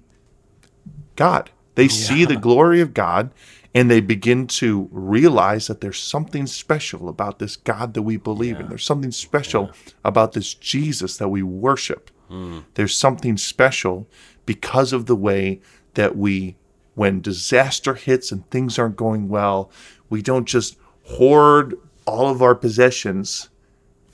God. 1.15 1.51
They 1.77 1.89
see 1.89 2.25
the 2.25 2.37
glory 2.37 2.81
of 2.81 2.93
God 2.93 3.31
and 3.75 3.91
they 3.91 4.01
begin 4.01 4.47
to 4.47 4.89
realize 4.91 5.67
that 5.67 5.81
there's 5.83 5.99
something 5.99 6.47
special 6.47 7.09
about 7.09 7.39
this 7.39 7.57
God 7.57 7.95
that 7.95 8.03
we 8.03 8.17
believe 8.17 8.59
in. 8.59 8.69
There's 8.69 8.85
something 8.85 9.13
special 9.13 9.71
about 10.05 10.33
this 10.33 10.55
Jesus 10.55 11.19
that 11.19 11.29
we 11.29 11.43
worship. 11.43 12.11
Hmm. 12.29 12.61
There's 12.75 12.97
something 12.97 13.37
special 13.37 14.09
because 14.47 14.93
of 14.93 15.07
the 15.07 15.15
way 15.15 15.61
that 15.95 16.17
we, 16.17 16.57
when 16.95 17.21
disaster 17.21 17.95
hits 17.95 18.33
and 18.33 18.49
things 18.51 18.79
aren't 18.79 18.97
going 18.97 19.29
well, 19.29 19.71
we 20.09 20.23
don't 20.23 20.47
just 20.47 20.79
hoard 21.05 21.75
all 22.07 22.29
of 22.31 22.43
our 22.43 22.55
possessions 22.55 23.49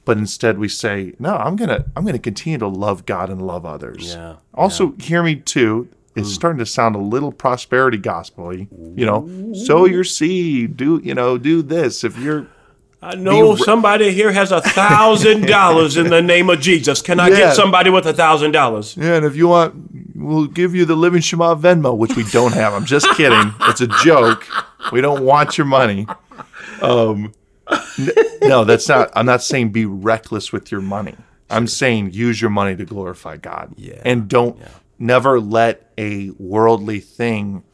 but 0.04 0.18
instead 0.18 0.58
we 0.58 0.68
say 0.68 1.14
no 1.18 1.36
i'm 1.36 1.56
gonna 1.56 1.84
i'm 1.94 2.04
gonna 2.04 2.18
continue 2.18 2.58
to 2.58 2.66
love 2.66 3.06
god 3.06 3.30
and 3.30 3.40
love 3.40 3.64
others. 3.64 4.14
Yeah, 4.14 4.36
also 4.54 4.92
hear 4.98 5.22
me 5.22 5.36
too 5.36 5.88
it's 6.14 6.32
starting 6.32 6.58
to 6.58 6.66
sound 6.66 6.94
a 6.94 6.98
little 6.98 7.32
prosperity 7.32 7.96
gospel-y 7.98 8.66
you 8.94 9.06
know? 9.06 9.52
Sow 9.54 9.84
your 9.86 10.04
seed 10.04 10.76
do 10.76 11.00
you 11.02 11.14
know 11.14 11.38
do 11.38 11.62
this. 11.62 12.04
If 12.04 12.18
you're 12.18 12.46
I 13.04 13.16
know 13.16 13.56
Be- 13.56 13.62
somebody 13.64 14.12
here 14.12 14.30
has 14.30 14.52
a 14.52 14.60
thousand 14.60 15.46
dollars 15.58 15.96
in 15.96 16.08
the 16.10 16.22
name 16.22 16.48
of 16.50 16.60
Jesus. 16.60 17.02
Can 17.02 17.18
I 17.18 17.28
Yeah. 17.28 17.36
get 17.36 17.56
somebody 17.56 17.90
with 17.90 18.06
a 18.06 18.12
thousand 18.12 18.52
dollars? 18.52 18.96
yeah 18.96 19.14
and 19.16 19.24
if 19.26 19.34
you 19.36 19.48
want 19.48 19.74
we'll 20.14 20.46
give 20.46 20.74
you 20.74 20.84
the 20.84 20.94
living 20.94 21.20
shema 21.20 21.54
venmo 21.56 21.96
which 21.96 22.14
we 22.16 22.24
don't 22.24 22.52
have. 22.54 22.72
I'm 22.74 22.84
just 22.84 23.08
kidding. 23.16 23.52
It's 23.62 23.80
a 23.80 23.88
joke. 24.04 24.46
We 24.92 25.00
don't 25.00 25.24
want 25.24 25.56
your 25.58 25.66
money. 25.66 26.06
Um 26.80 27.32
no 28.42 28.64
that's 28.64 28.88
not 28.88 29.10
i'm 29.14 29.24
not 29.26 29.42
saying 29.42 29.70
be 29.70 29.86
reckless 29.86 30.52
with 30.52 30.70
your 30.70 30.80
money. 30.82 31.14
I'm 31.50 31.66
saying 31.66 32.12
use 32.12 32.40
your 32.40 32.50
money 32.50 32.76
to 32.76 32.84
glorify 32.84 33.36
god. 33.36 33.74
Yeah. 33.76 34.00
and 34.04 34.28
don't 34.28 34.58
never 34.98 35.40
let 35.40 35.90
a 35.98 36.30
worldly 36.38 37.00
thing 37.00 37.64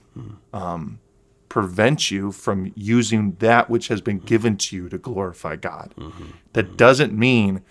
um, 0.53 0.99
prevent 1.49 2.11
you 2.11 2.33
from 2.33 2.73
using 2.75 3.37
that 3.39 3.71
which 3.71 3.89
has 3.89 4.01
been 4.01 4.19
given 4.19 4.57
to 4.57 4.77
you 4.77 4.89
to 4.89 4.99
glorify 4.99 5.57
god. 5.57 5.95
That 6.55 6.77
doesn't 6.77 7.13
mean 7.13 7.63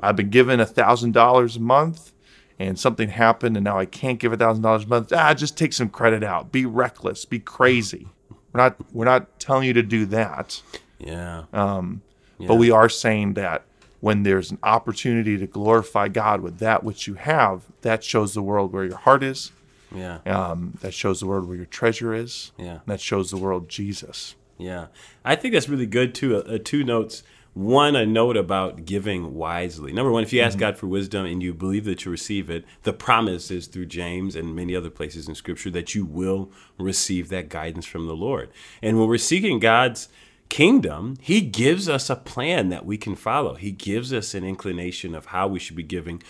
i've 0.00 0.16
been 0.16 0.30
given 0.30 0.58
a 0.58 0.66
thousand 0.66 1.12
dollars 1.12 1.56
a 1.56 1.60
month 1.60 2.12
and 2.58 2.76
something 2.76 3.08
happened 3.08 3.56
and 3.56 3.62
now 3.62 3.78
i 3.78 3.84
can't 3.86 4.18
give 4.18 4.32
a 4.32 4.36
thousand 4.36 4.62
dollars 4.62 4.84
a 4.84 4.88
month. 4.88 5.12
Ah 5.12 5.32
just 5.34 5.56
take 5.56 5.72
some 5.72 5.88
credit 5.88 6.24
out. 6.24 6.50
Be 6.52 6.66
reckless. 6.66 7.24
Be 7.24 7.38
crazy. 7.38 8.08
We're 8.52 8.62
not 8.62 8.76
we're 8.94 9.04
not 9.04 9.38
telling 9.38 9.66
you 9.66 9.74
to 9.74 9.82
do 9.82 10.06
that. 10.06 10.62
Yeah. 10.98 11.44
Um, 11.52 12.02
but 12.38 12.54
we 12.56 12.70
are 12.70 12.88
saying 12.88 13.34
that 13.34 13.64
when 14.00 14.22
there's 14.22 14.50
an 14.50 14.58
opportunity 14.62 15.38
to 15.38 15.46
glorify 15.46 16.08
God 16.08 16.40
with 16.40 16.58
that 16.58 16.84
which 16.84 17.06
you 17.06 17.14
have, 17.14 17.64
that 17.82 18.04
shows 18.04 18.34
the 18.34 18.42
world 18.42 18.72
where 18.72 18.84
your 18.84 18.98
heart 18.98 19.22
is. 19.22 19.52
Yeah. 19.94 20.18
Um, 20.26 20.78
that 20.80 20.92
shows 20.92 21.20
the 21.20 21.26
world 21.26 21.46
where 21.46 21.56
your 21.56 21.66
treasure 21.66 22.12
is. 22.12 22.52
Yeah. 22.58 22.64
And 22.64 22.86
that 22.86 23.00
shows 23.00 23.30
the 23.30 23.36
world 23.36 23.68
Jesus. 23.68 24.34
Yeah, 24.58 24.86
I 25.24 25.36
think 25.36 25.54
that's 25.54 25.68
really 25.68 25.86
good 25.86 26.14
too. 26.14 26.36
Uh, 26.36 26.54
uh, 26.54 26.58
two 26.62 26.84
notes. 26.84 27.22
One, 27.52 27.96
a 27.96 28.04
note 28.04 28.36
about 28.36 28.84
giving 28.84 29.34
wisely. 29.34 29.90
Number 29.90 30.12
one, 30.12 30.22
if 30.22 30.30
you 30.30 30.42
ask 30.42 30.58
God 30.58 30.76
for 30.76 30.88
wisdom 30.88 31.24
and 31.24 31.42
you 31.42 31.54
believe 31.54 31.86
that 31.86 32.04
you 32.04 32.10
receive 32.10 32.50
it, 32.50 32.66
the 32.82 32.92
promise 32.92 33.50
is 33.50 33.66
through 33.66 33.86
James 33.86 34.36
and 34.36 34.54
many 34.54 34.76
other 34.76 34.90
places 34.90 35.26
in 35.26 35.34
Scripture 35.34 35.70
that 35.70 35.94
you 35.94 36.04
will 36.04 36.50
receive 36.78 37.30
that 37.30 37.48
guidance 37.48 37.86
from 37.86 38.06
the 38.06 38.14
Lord. 38.14 38.50
And 38.82 38.98
when 38.98 39.08
we're 39.08 39.16
seeking 39.16 39.58
God's 39.58 40.10
kingdom, 40.48 41.16
He 41.20 41.40
gives 41.40 41.88
us 41.88 42.10
a 42.10 42.16
plan 42.16 42.68
that 42.70 42.84
we 42.84 42.96
can 42.96 43.14
follow. 43.14 43.54
He 43.54 43.70
gives 43.72 44.12
us 44.12 44.34
an 44.34 44.44
inclination 44.44 45.14
of 45.14 45.26
how 45.26 45.48
we 45.48 45.58
should 45.58 45.76
be 45.76 45.82
giving, 45.82 46.22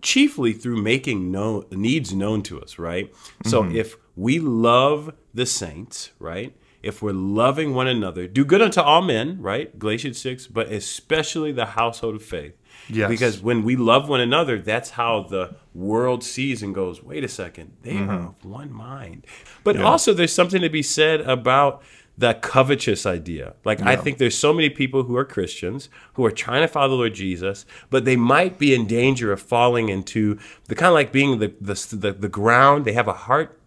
chiefly 0.00 0.52
through 0.52 0.82
making 0.82 1.30
known 1.30 1.64
needs 1.70 2.14
known 2.14 2.42
to 2.44 2.60
us. 2.60 2.78
Right. 2.78 3.12
So 3.44 3.62
mm-hmm. 3.62 3.76
if 3.76 3.96
we 4.16 4.38
love 4.38 5.14
the 5.34 5.46
saints, 5.46 6.10
right 6.18 6.54
if 6.82 7.00
we're 7.00 7.12
loving 7.12 7.74
one 7.74 7.86
another, 7.86 8.26
do 8.26 8.44
good 8.44 8.60
unto 8.60 8.80
all 8.80 9.02
men, 9.02 9.40
right? 9.40 9.78
Galatians 9.78 10.20
6, 10.20 10.48
but 10.48 10.70
especially 10.70 11.52
the 11.52 11.66
household 11.66 12.16
of 12.16 12.24
faith. 12.24 12.54
Yes. 12.88 13.08
Because 13.08 13.40
when 13.40 13.62
we 13.62 13.76
love 13.76 14.08
one 14.08 14.20
another, 14.20 14.58
that's 14.58 14.90
how 14.90 15.22
the 15.22 15.54
world 15.74 16.24
sees 16.24 16.62
and 16.62 16.74
goes, 16.74 17.02
wait 17.02 17.22
a 17.22 17.28
second, 17.28 17.76
they 17.82 17.94
mm-hmm. 17.94 18.10
are 18.10 18.28
of 18.28 18.44
one 18.44 18.72
mind. 18.72 19.26
But 19.62 19.80
also, 19.80 20.12
there's 20.12 20.32
something 20.32 20.60
to 20.60 20.68
be 20.68 20.82
said 20.82 21.20
about 21.20 21.82
the 22.22 22.34
covetous 22.34 23.04
idea. 23.04 23.54
Like, 23.64 23.82
I 23.82 23.96
think 23.96 24.18
there's 24.18 24.38
so 24.38 24.52
many 24.52 24.70
people 24.70 25.02
who 25.02 25.16
are 25.16 25.24
Christians 25.24 25.88
who 26.14 26.24
are 26.24 26.30
trying 26.30 26.62
to 26.62 26.68
follow 26.68 26.90
the 26.90 26.94
Lord 26.94 27.14
Jesus, 27.14 27.66
but 27.90 28.04
they 28.04 28.14
might 28.14 28.58
be 28.58 28.72
in 28.72 28.86
danger 28.86 29.32
of 29.32 29.42
falling 29.42 29.88
into 29.88 30.38
the 30.68 30.76
kind 30.76 30.90
of 30.90 30.94
like 30.94 31.10
being 31.10 31.40
the, 31.40 31.52
the, 31.60 31.74
the, 31.96 32.12
the 32.12 32.28
ground. 32.28 32.84
They 32.84 32.92
have 32.92 33.08
a 33.08 33.12
heart 33.12 33.58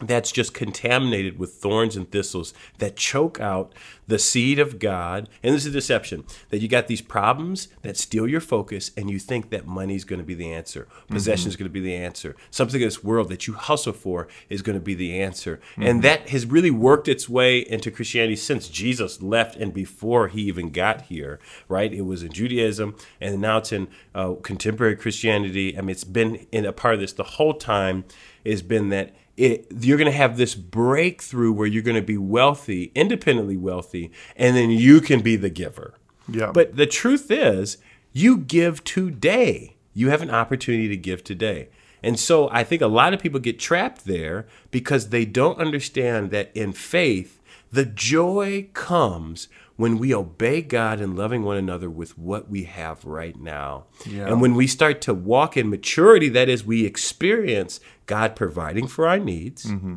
that's 0.00 0.32
just 0.32 0.54
contaminated 0.54 1.38
with 1.38 1.54
thorns 1.54 1.96
and 1.96 2.10
thistles 2.10 2.54
that 2.78 2.96
choke 2.96 3.40
out 3.40 3.74
the 4.06 4.18
seed 4.18 4.58
of 4.58 4.78
God. 4.78 5.28
And 5.42 5.54
this 5.54 5.64
is 5.64 5.72
a 5.72 5.78
deception 5.78 6.24
that 6.48 6.58
you 6.60 6.68
got 6.68 6.88
these 6.88 7.00
problems 7.00 7.68
that 7.82 7.96
steal 7.96 8.26
your 8.26 8.40
focus, 8.40 8.90
and 8.96 9.08
you 9.08 9.18
think 9.18 9.50
that 9.50 9.66
money's 9.66 10.04
going 10.04 10.18
to 10.18 10.24
be 10.24 10.34
the 10.34 10.52
answer, 10.52 10.88
possession 11.08 11.48
is 11.48 11.56
going 11.56 11.68
to 11.68 11.72
be 11.72 11.80
the 11.80 11.94
answer, 11.94 12.34
something 12.50 12.80
in 12.80 12.86
this 12.86 13.04
world 13.04 13.28
that 13.28 13.46
you 13.46 13.54
hustle 13.54 13.92
for 13.92 14.26
is 14.48 14.62
going 14.62 14.74
to 14.74 14.84
be 14.84 14.94
the 14.94 15.20
answer. 15.20 15.60
And 15.76 16.02
that 16.02 16.28
has 16.30 16.44
really 16.44 16.70
worked 16.70 17.08
its 17.08 17.28
way 17.28 17.58
into 17.58 17.90
Christianity 17.90 18.36
since 18.36 18.68
Jesus 18.68 19.22
left 19.22 19.56
and 19.56 19.72
before 19.72 20.28
he 20.28 20.42
even 20.42 20.70
got 20.70 21.02
here, 21.02 21.38
right? 21.68 21.92
It 21.92 22.02
was 22.02 22.22
in 22.22 22.32
Judaism, 22.32 22.96
and 23.20 23.40
now 23.40 23.58
it's 23.58 23.72
in 23.72 23.88
uh, 24.14 24.34
contemporary 24.42 24.96
Christianity. 24.96 25.76
I 25.78 25.82
mean, 25.82 25.90
it's 25.90 26.04
been 26.04 26.46
in 26.50 26.64
a 26.64 26.72
part 26.72 26.94
of 26.94 27.00
this 27.00 27.12
the 27.12 27.22
whole 27.24 27.54
time. 27.54 28.04
Has 28.46 28.62
been 28.62 28.88
that 28.88 29.14
it, 29.40 29.66
you're 29.80 29.96
going 29.96 30.10
to 30.10 30.16
have 30.16 30.36
this 30.36 30.54
breakthrough 30.54 31.50
where 31.50 31.66
you're 31.66 31.82
going 31.82 31.96
to 31.96 32.02
be 32.02 32.18
wealthy, 32.18 32.92
independently 32.94 33.56
wealthy, 33.56 34.12
and 34.36 34.54
then 34.54 34.70
you 34.70 35.00
can 35.00 35.22
be 35.22 35.36
the 35.36 35.48
giver. 35.48 35.94
Yeah. 36.28 36.52
But 36.52 36.76
the 36.76 36.86
truth 36.86 37.30
is, 37.30 37.78
you 38.12 38.36
give 38.36 38.84
today. 38.84 39.76
You 39.94 40.10
have 40.10 40.20
an 40.20 40.30
opportunity 40.30 40.88
to 40.88 40.96
give 40.96 41.24
today. 41.24 41.70
And 42.02 42.18
so 42.18 42.50
I 42.50 42.64
think 42.64 42.82
a 42.82 42.86
lot 42.86 43.14
of 43.14 43.20
people 43.20 43.40
get 43.40 43.58
trapped 43.58 44.04
there 44.04 44.46
because 44.70 45.08
they 45.08 45.24
don't 45.24 45.58
understand 45.58 46.30
that 46.30 46.50
in 46.54 46.72
faith, 46.72 47.40
the 47.72 47.86
joy 47.86 48.68
comes 48.74 49.48
when 49.80 49.96
we 49.96 50.14
obey 50.14 50.60
God 50.60 51.00
and 51.00 51.16
loving 51.16 51.42
one 51.42 51.56
another 51.56 51.88
with 51.88 52.18
what 52.18 52.50
we 52.50 52.64
have 52.64 53.02
right 53.04 53.34
now. 53.40 53.86
Yeah. 54.04 54.26
And 54.26 54.42
when 54.42 54.54
we 54.54 54.66
start 54.66 55.00
to 55.02 55.14
walk 55.14 55.56
in 55.56 55.70
maturity, 55.70 56.28
that 56.28 56.50
is, 56.50 56.66
we 56.66 56.84
experience 56.84 57.80
God 58.04 58.36
providing 58.36 58.86
for 58.86 59.08
our 59.08 59.18
needs, 59.18 59.64
mm-hmm. 59.64 59.96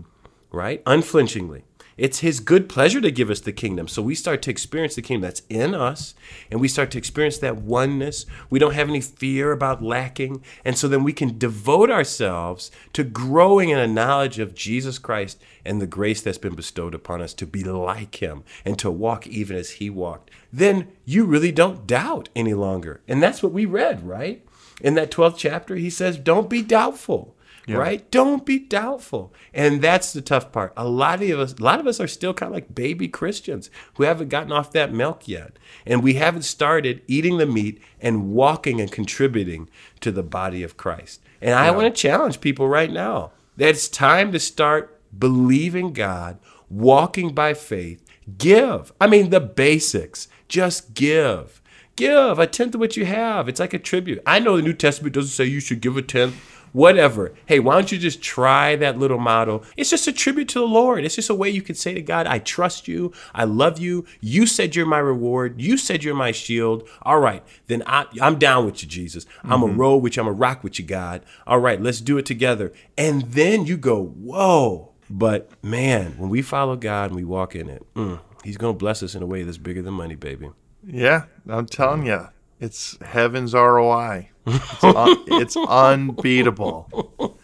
right? 0.52 0.82
Unflinchingly. 0.86 1.66
It's 1.98 2.20
his 2.20 2.40
good 2.40 2.68
pleasure 2.70 3.02
to 3.02 3.12
give 3.12 3.30
us 3.30 3.40
the 3.40 3.52
kingdom. 3.52 3.88
So 3.88 4.02
we 4.02 4.16
start 4.16 4.42
to 4.44 4.52
experience 4.52 4.96
the 4.96 5.02
kingdom 5.02 5.22
that's 5.22 5.44
in 5.50 5.76
us, 5.76 6.16
and 6.50 6.60
we 6.60 6.68
start 6.68 6.92
to 6.92 6.98
experience 6.98 7.38
that 7.40 7.58
oneness. 7.58 8.26
We 8.50 8.60
don't 8.60 8.74
have 8.74 8.90
any 8.90 9.02
fear 9.02 9.52
about 9.52 9.84
lacking. 9.84 10.44
And 10.66 10.78
so 10.78 10.88
then 10.88 11.04
we 11.04 11.14
can 11.14 11.38
devote 11.38 11.92
ourselves 11.92 12.72
to 12.94 13.04
growing 13.04 13.70
in 13.70 13.78
a 13.78 13.88
knowledge 13.88 14.40
of 14.40 14.56
Jesus 14.56 14.98
Christ 14.98 15.42
and 15.66 15.82
the 15.82 15.88
grace 15.88 16.22
that's 16.22 16.38
been 16.38 16.56
bestowed 16.56 16.96
upon 16.96 17.22
us 17.22 17.34
to 17.36 17.46
be 17.46 17.64
like 17.64 18.22
him 18.22 18.44
and 18.66 18.78
to 18.80 18.90
walk 18.90 19.28
even 19.28 19.56
as 19.56 19.72
he 19.72 19.90
walked. 19.90 20.32
Then 20.52 20.88
you 21.06 21.26
really 21.26 21.52
don't 21.52 21.88
doubt 21.88 22.30
any 22.36 22.54
longer. 22.54 23.02
And 23.08 23.22
that's 23.22 23.44
what 23.44 23.54
we 23.54 23.66
read, 23.66 24.08
right? 24.08 24.46
In 24.82 24.96
that 24.96 25.12
12th 25.12 25.38
chapter, 25.38 25.76
he 25.76 25.90
says, 25.90 26.18
Don't 26.18 26.50
be 26.50 26.62
doubtful 26.62 27.33
right? 27.68 28.10
Don't 28.12 28.46
be 28.46 28.60
doubtful. 28.60 29.34
And 29.54 29.82
that's 29.82 30.14
the 30.14 30.22
tough 30.22 30.52
part. 30.52 30.74
A 30.76 30.88
lot 30.88 31.22
of 31.22 31.40
us, 31.40 31.54
a 31.54 31.64
lot 31.64 31.80
of 31.80 31.88
us 31.88 32.00
are 32.00 32.08
still 32.08 32.34
kind 32.34 32.50
of 32.50 32.54
like 32.54 32.76
baby 32.76 33.08
Christians 33.08 33.70
who 33.96 34.04
haven't 34.04 34.30
gotten 34.30 34.52
off 34.52 34.72
that 34.72 34.94
milk 34.94 35.28
yet. 35.28 35.58
And 35.86 36.04
we 36.04 36.16
haven't 36.16 36.44
started 36.44 37.02
eating 37.08 37.38
the 37.38 37.46
meat 37.46 37.82
and 38.02 38.32
walking 38.32 38.82
and 38.82 38.92
contributing 38.92 39.70
to 40.02 40.12
the 40.12 40.24
body 40.24 40.64
of 40.64 40.78
Christ. 40.78 41.22
And 41.42 41.56
I 41.56 41.72
want 41.72 41.94
to 41.94 42.02
challenge 42.02 42.42
people 42.42 42.68
right 42.68 42.92
now 42.92 43.32
that 43.58 43.70
it's 43.70 43.88
time 43.88 44.32
to 44.32 44.40
start 44.40 45.00
believing 45.18 45.94
God, 45.94 46.40
walking 46.70 47.34
by 47.34 47.54
faith, 47.54 48.04
give. 48.38 48.92
I 49.00 49.08
mean, 49.08 49.30
the 49.30 49.40
basics. 49.40 50.28
Just 50.48 50.94
give. 50.94 51.62
Give 51.96 52.40
a 52.40 52.48
tenth 52.48 52.74
of 52.74 52.80
what 52.80 52.98
you 52.98 53.06
have. 53.06 53.48
It's 53.48 53.60
like 53.60 53.74
a 53.74 53.80
tribute. 53.80 54.22
I 54.26 54.40
know 54.40 54.56
the 54.56 54.64
New 54.64 54.74
Testament 54.74 55.14
doesn't 55.14 55.32
say 55.32 55.46
you 55.46 55.60
should 55.60 55.82
give 55.82 55.96
a 55.98 56.02
tenth 56.02 56.36
whatever. 56.74 57.34
Hey, 57.46 57.60
why 57.60 57.76
don't 57.76 57.92
you 57.92 57.98
just 57.98 58.22
try 58.22 58.76
that 58.76 59.00
little 59.00 59.20
model? 59.20 59.64
It's 59.78 59.90
just 59.90 60.08
a 60.08 60.12
tribute 60.12 60.50
to 60.50 60.60
the 60.60 60.68
Lord. 60.68 61.06
It's 61.06 61.16
just 61.16 61.30
a 61.30 61.36
way 61.36 61.50
you 61.50 61.62
can 61.62 61.76
say 61.76 61.94
to 61.94 62.02
God, 62.02 62.28
I 62.28 62.40
trust 62.40 62.88
you. 62.88 63.14
I 63.34 63.46
love 63.46 63.80
you. 63.80 64.06
You 64.20 64.46
said 64.46 64.76
you're 64.76 64.86
my 64.86 65.00
reward. 65.00 65.62
You 65.62 65.78
said 65.78 66.04
you're 66.04 66.16
my 66.16 66.32
shield. 66.32 66.88
All 67.04 67.20
right, 67.20 67.44
then 67.68 67.84
I, 67.86 68.06
am 68.20 68.38
down 68.38 68.66
with 68.66 68.84
you, 68.84 68.90
Jesus. 68.90 69.26
I'm 69.44 69.64
a 69.64 69.68
roll 69.68 70.02
with 70.02 70.18
you. 70.18 70.24
I'm 70.24 70.28
a 70.28 70.34
rock 70.34 70.64
with 70.64 70.78
you, 70.80 70.86
God. 70.86 71.24
All 71.48 71.60
right, 71.60 71.82
let's 71.82 72.02
do 72.02 72.18
it 72.18 72.26
together. 72.26 72.74
And 72.98 73.22
then 73.24 73.66
you 73.66 73.78
go, 73.78 74.04
whoa. 74.04 74.90
But 75.10 75.52
man, 75.64 76.18
when 76.18 76.30
we 76.30 76.42
follow 76.42 76.76
God 76.76 77.12
and 77.12 77.16
we 77.16 77.24
walk 77.24 77.56
in 77.56 77.70
it, 77.70 77.86
mm, 77.94 78.20
He's 78.44 78.58
going 78.58 78.74
to 78.74 78.78
bless 78.78 79.04
us 79.04 79.16
in 79.16 79.22
a 79.22 79.26
way 79.26 79.44
that's 79.44 79.58
bigger 79.58 79.82
than 79.82 79.94
money, 79.94 80.16
baby. 80.16 80.50
Yeah, 80.86 81.26
I'm 81.48 81.66
telling 81.66 82.06
you, 82.06 82.28
it's 82.64 82.98
heaven's 83.02 83.54
ROI. 83.54 84.30
It's, 84.48 84.84
un- 84.84 85.24
it's 85.28 85.58
unbeatable. 85.58 87.38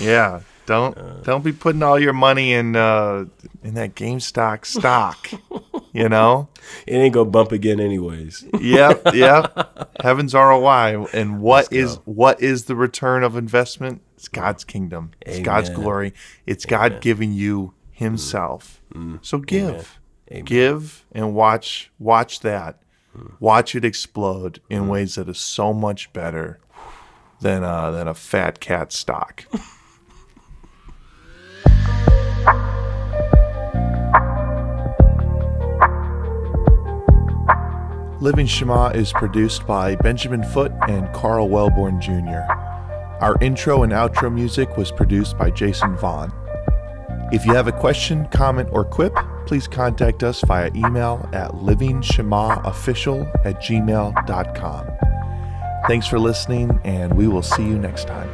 Yeah, 0.00 0.40
don't 0.64 0.96
uh. 0.96 1.20
don't 1.22 1.44
be 1.44 1.52
putting 1.52 1.82
all 1.82 1.98
your 1.98 2.14
money 2.14 2.54
in 2.54 2.74
uh, 2.74 3.26
in 3.62 3.74
that 3.74 3.94
GameStop 3.94 4.64
stock. 4.64 5.30
You 5.92 6.08
know. 6.08 6.48
It 6.86 6.96
ain't 6.96 7.14
to 7.14 7.24
bump 7.24 7.52
again, 7.52 7.80
anyways. 7.80 8.44
Yep, 8.60 9.14
yep. 9.14 9.96
Heaven's 10.02 10.34
ROI, 10.34 11.06
and 11.14 11.40
what 11.40 11.72
is 11.72 11.96
what 12.04 12.42
is 12.42 12.64
the 12.64 12.76
return 12.76 13.22
of 13.22 13.36
investment? 13.36 14.02
It's 14.16 14.28
God's 14.28 14.64
kingdom. 14.64 15.12
It's 15.22 15.38
God's 15.38 15.70
glory. 15.70 16.12
It's 16.46 16.66
God 16.66 17.00
giving 17.00 17.32
you 17.32 17.58
mm. 17.58 17.72
Himself. 17.92 18.82
Mm. 18.94 19.24
So 19.24 19.38
give, 19.38 19.98
Amen. 20.30 20.44
give, 20.44 21.06
and 21.12 21.34
watch 21.34 21.90
watch 21.98 22.40
that. 22.40 22.82
Watch 23.40 23.74
it 23.74 23.84
explode 23.84 24.60
in 24.68 24.88
ways 24.88 25.16
that 25.16 25.28
is 25.28 25.38
so 25.38 25.72
much 25.72 26.12
better 26.12 26.60
than 27.40 27.64
uh, 27.64 27.90
than 27.90 28.08
a 28.08 28.14
fat 28.14 28.60
cat 28.60 28.92
stock. 28.92 29.44
Living 38.20 38.46
Shema 38.46 38.88
is 38.88 39.12
produced 39.12 39.64
by 39.64 39.94
Benjamin 39.94 40.42
Foote 40.42 40.72
and 40.88 41.12
Carl 41.14 41.48
Wellborn 41.48 42.00
Jr. 42.00 42.42
Our 43.20 43.36
intro 43.40 43.84
and 43.84 43.92
outro 43.92 44.32
music 44.32 44.76
was 44.76 44.90
produced 44.90 45.38
by 45.38 45.50
Jason 45.50 45.96
Vaughn. 45.96 46.32
If 47.32 47.46
you 47.46 47.54
have 47.54 47.68
a 47.68 47.72
question, 47.72 48.26
comment, 48.32 48.70
or 48.72 48.84
quip, 48.84 49.14
please 49.48 49.66
contact 49.66 50.22
us 50.22 50.42
via 50.42 50.70
email 50.74 51.26
at 51.32 51.50
livingshemaofficial 51.52 53.46
at 53.46 53.62
gmail.com. 53.62 54.86
Thanks 55.88 56.06
for 56.06 56.18
listening, 56.18 56.78
and 56.84 57.14
we 57.14 57.28
will 57.28 57.42
see 57.42 57.64
you 57.64 57.78
next 57.78 58.06
time. 58.06 58.30